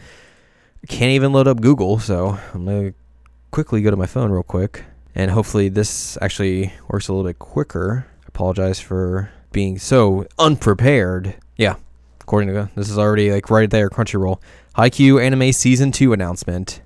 [0.84, 2.97] I can't even load up Google, so I'm going to
[3.51, 4.84] quickly go to my phone real quick.
[5.16, 8.05] And hopefully this actually works a little bit quicker
[8.38, 11.34] apologize for being so unprepared.
[11.58, 11.78] Yeah,
[12.22, 14.39] according to this is already like right there, Crunchyroll.
[14.78, 16.82] Haikyuu anime season two announcement.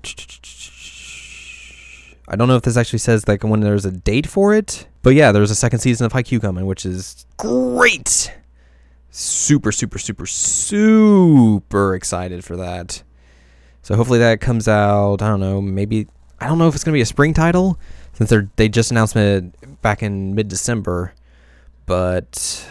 [2.32, 5.10] I don't know if this actually says like when there's a date for it, but
[5.10, 8.32] yeah, there's a second season of Haikyuu coming, which is great.
[9.10, 13.02] Super, super, super, super excited for that.
[13.82, 15.20] So hopefully that comes out.
[15.20, 16.08] I don't know, maybe
[16.40, 17.78] I don't know if it's gonna be a spring title
[18.14, 21.12] since they they just announced it back in mid December
[21.84, 22.66] but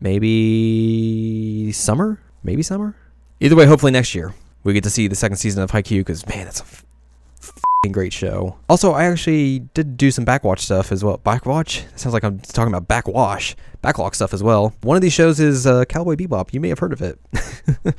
[0.00, 2.20] maybe summer?
[2.44, 2.94] Maybe summer?
[3.40, 4.34] Either way, hopefully next year.
[4.64, 6.64] we get to see the second season of Haikyuu because man, it's a
[7.90, 8.56] great show.
[8.68, 11.18] Also, I actually did do some backwatch stuff as well.
[11.18, 11.84] Backwatch?
[11.92, 14.72] It sounds like I'm talking about backwash, backlog stuff as well.
[14.82, 16.52] One of these shows is uh, Cowboy Bebop.
[16.52, 17.18] You may have heard of it.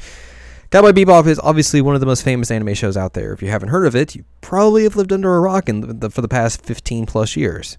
[0.71, 3.33] Cowboy Bebop is obviously one of the most famous anime shows out there.
[3.33, 6.21] If you haven't heard of it, you probably have lived under a rock the, for
[6.21, 7.77] the past 15 plus years.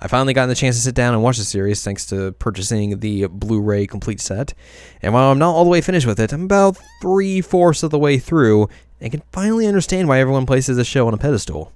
[0.00, 2.98] I finally gotten the chance to sit down and watch the series thanks to purchasing
[2.98, 4.52] the Blu ray complete set.
[5.00, 7.90] And while I'm not all the way finished with it, I'm about three fourths of
[7.90, 8.68] the way through
[9.00, 11.72] and can finally understand why everyone places the show on a pedestal.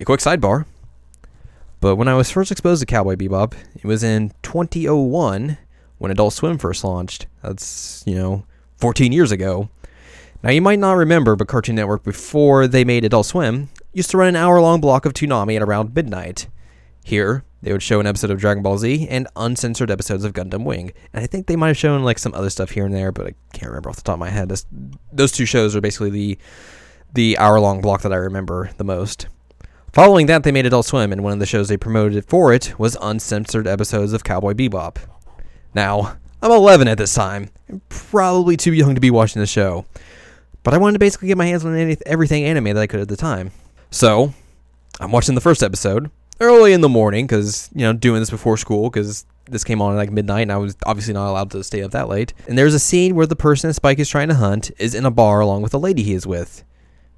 [0.00, 0.66] A quick sidebar.
[1.80, 5.58] But when I was first exposed to Cowboy Bebop, it was in 2001
[5.98, 7.26] when Adult Swim first launched.
[7.42, 8.44] That's, you know,
[8.78, 9.68] 14 years ago.
[10.42, 14.16] Now, you might not remember, but Cartoon Network, before they made Adult Swim, used to
[14.16, 16.46] run an hour long block of Toonami at around midnight.
[17.08, 20.64] Here, they would show an episode of Dragon Ball Z and uncensored episodes of Gundam
[20.64, 20.92] Wing.
[21.14, 23.28] And I think they might have shown like some other stuff here and there, but
[23.28, 24.50] I can't remember off the top of my head.
[24.50, 24.66] This,
[25.10, 26.38] those two shows are basically the
[27.14, 29.26] the hour long block that I remember the most.
[29.90, 32.78] Following that, they made Adult Swim, and one of the shows they promoted for it
[32.78, 34.98] was uncensored episodes of Cowboy Bebop.
[35.72, 39.86] Now, I'm 11 at this time, and probably too young to be watching the show,
[40.62, 43.00] but I wanted to basically get my hands on any, everything anime that I could
[43.00, 43.50] at the time.
[43.90, 44.34] So,
[45.00, 48.56] I'm watching the first episode, early in the morning because you know doing this before
[48.56, 51.64] school because this came on at like midnight and I was obviously not allowed to
[51.64, 52.34] stay up that late.
[52.46, 55.10] And there's a scene where the person Spike is trying to hunt is in a
[55.10, 56.64] bar along with the lady he is with.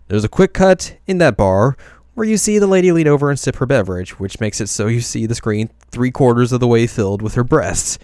[0.09, 1.77] There's a quick cut in that bar
[2.15, 4.89] where you see the lady lean over and sip her beverage, which makes it so
[4.89, 7.99] you see the screen three quarters of the way filled with her breasts.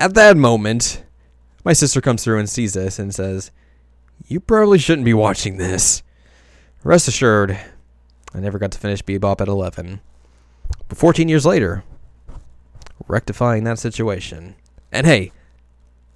[0.00, 1.04] At that moment,
[1.64, 3.50] my sister comes through and sees this and says,
[4.26, 6.02] You probably shouldn't be watching this.
[6.82, 7.58] Rest assured,
[8.34, 10.00] I never got to finish Bebop at 11.
[10.88, 11.84] But 14 years later,
[13.08, 14.56] rectifying that situation.
[14.92, 15.32] And hey,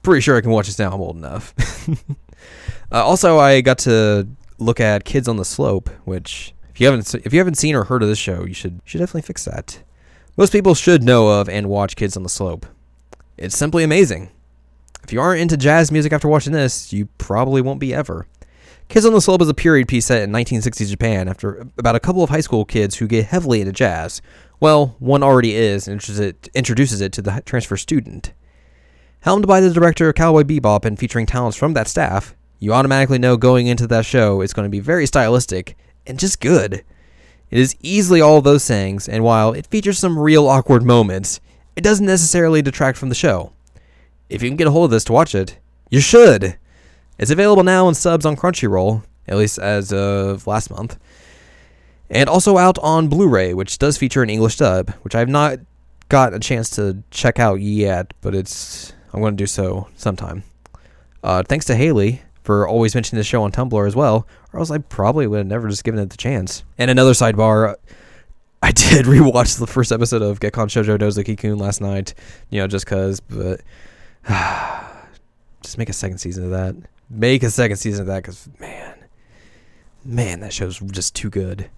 [0.03, 0.93] pretty sure I can watch this now.
[0.93, 1.55] I'm old enough.
[2.93, 4.29] uh, also, I got to
[4.59, 7.85] look at Kids on the Slope, which if you haven't if you haven't seen or
[7.85, 9.83] heard of this show, you should should definitely fix that.
[10.37, 12.67] Most people should know of and watch Kids on the Slope.
[13.37, 14.31] It's simply amazing.
[15.03, 18.27] If you aren't into jazz music after watching this, you probably won't be ever.
[18.91, 22.01] Kids on the Slope is a period piece set in 1960s Japan after about a
[22.01, 24.21] couple of high school kids who get heavily into jazz.
[24.59, 26.03] Well, one already is and
[26.55, 28.33] introduces it to the transfer student.
[29.21, 33.21] Helmed by the director of Cowboy Bebop and featuring talents from that staff, you automatically
[33.21, 36.83] know going into that show it's going to be very stylistic and just good.
[37.53, 41.39] It is easily all those things, and while it features some real awkward moments,
[41.77, 43.53] it doesn't necessarily detract from the show.
[44.29, 45.59] If you can get a hold of this to watch it,
[45.91, 46.57] you should.
[47.21, 50.99] It's available now in subs on Crunchyroll, at least as of last month.
[52.09, 55.59] And also out on Blu ray, which does feature an English dub, which I've not
[56.09, 60.45] got a chance to check out yet, but it's I'm going to do so sometime.
[61.23, 64.71] Uh, thanks to Haley for always mentioning the show on Tumblr as well, or else
[64.71, 66.65] I probably would have never just given it the chance.
[66.79, 67.77] And another sidebar,
[68.63, 72.15] I did rewatch the first episode of Gekkan Shoujo Nozaki-kun last night,
[72.49, 73.61] you know, just cause, but
[75.63, 76.75] just make a second season of that
[77.11, 79.05] make a second season of that because man,
[80.05, 81.69] man, that show's just too good.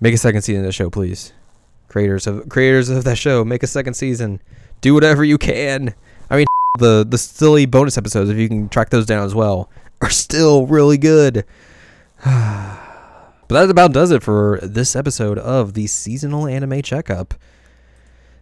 [0.00, 1.32] Make a second season of the show, please.
[1.88, 4.40] Creators of creators of that show, make a second season.
[4.80, 5.94] Do whatever you can.
[6.30, 6.46] I mean,
[6.78, 9.70] the the silly bonus episodes, if you can track those down as well,
[10.00, 11.44] are still really good.
[12.24, 17.34] but that about does it for this episode of the seasonal anime checkup.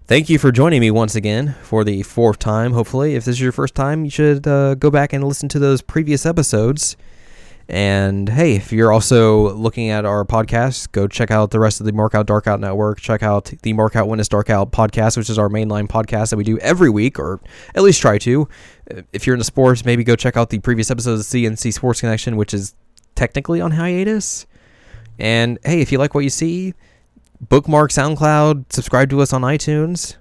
[0.08, 3.16] Thank you for joining me once again for the fourth time, hopefully.
[3.16, 5.82] If this is your first time, you should uh, go back and listen to those
[5.82, 6.96] previous episodes.
[7.68, 11.86] And hey, if you're also looking at our podcast, go check out the rest of
[11.86, 13.00] the Markout Dark Out Network.
[13.00, 16.44] Check out the Markout Witness Dark Out podcast, which is our mainline podcast that we
[16.44, 17.40] do every week, or
[17.74, 18.48] at least try to.
[19.12, 22.36] If you're into sports, maybe go check out the previous episodes of CNC Sports Connection,
[22.36, 22.76] which is
[23.16, 24.46] technically on hiatus.
[25.18, 26.74] And hey, if you like what you see,
[27.40, 30.16] bookmark SoundCloud, subscribe to us on iTunes.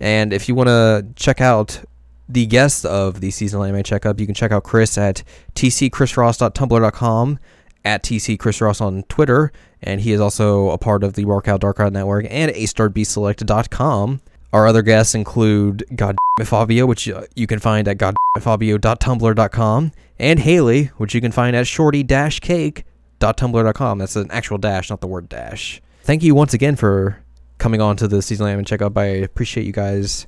[0.00, 1.82] And if you want to check out
[2.28, 5.22] the guests of the seasonal anime checkup, you can check out Chris at
[5.54, 7.38] tcchrisross.tumblr.com,
[7.84, 11.92] at tcchrisross on Twitter, and he is also a part of the Markout Dark Out
[11.92, 14.20] Network and astartbselect.com.
[14.52, 20.84] Our other guests include God Fabio, which uh, you can find at godfabio.tumblr.com, and Haley,
[20.96, 23.98] which you can find at shorty-cake.tumblr.com.
[23.98, 27.22] That's an actual dash, not the word dash thank you once again for
[27.58, 28.96] coming on to the seasonal anime checkup.
[28.96, 30.26] I appreciate you guys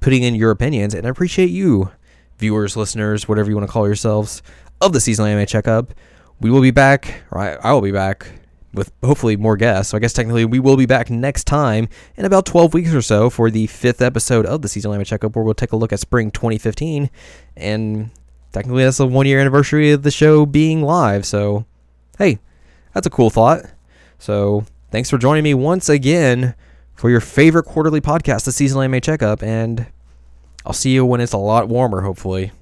[0.00, 1.90] putting in your opinions, and I appreciate you,
[2.38, 4.42] viewers, listeners, whatever you want to call yourselves,
[4.80, 5.94] of the seasonal anime checkup.
[6.40, 8.28] We will be back, or I, I will be back
[8.74, 9.90] with hopefully more guests.
[9.90, 13.00] So I guess technically we will be back next time in about 12 weeks or
[13.00, 15.94] so for the fifth episode of the seasonal anime checkup, where we'll take a look
[15.94, 17.08] at spring 2015
[17.56, 18.10] and
[18.52, 21.24] technically that's the one year anniversary of the show being live.
[21.24, 21.64] So,
[22.18, 22.38] hey,
[22.92, 23.64] that's a cool thought.
[24.18, 26.54] So, thanks for joining me once again
[26.94, 29.86] for your favorite quarterly podcast, the Seasonal Anime Checkup, and
[30.64, 32.52] I'll see you when it's a lot warmer, hopefully.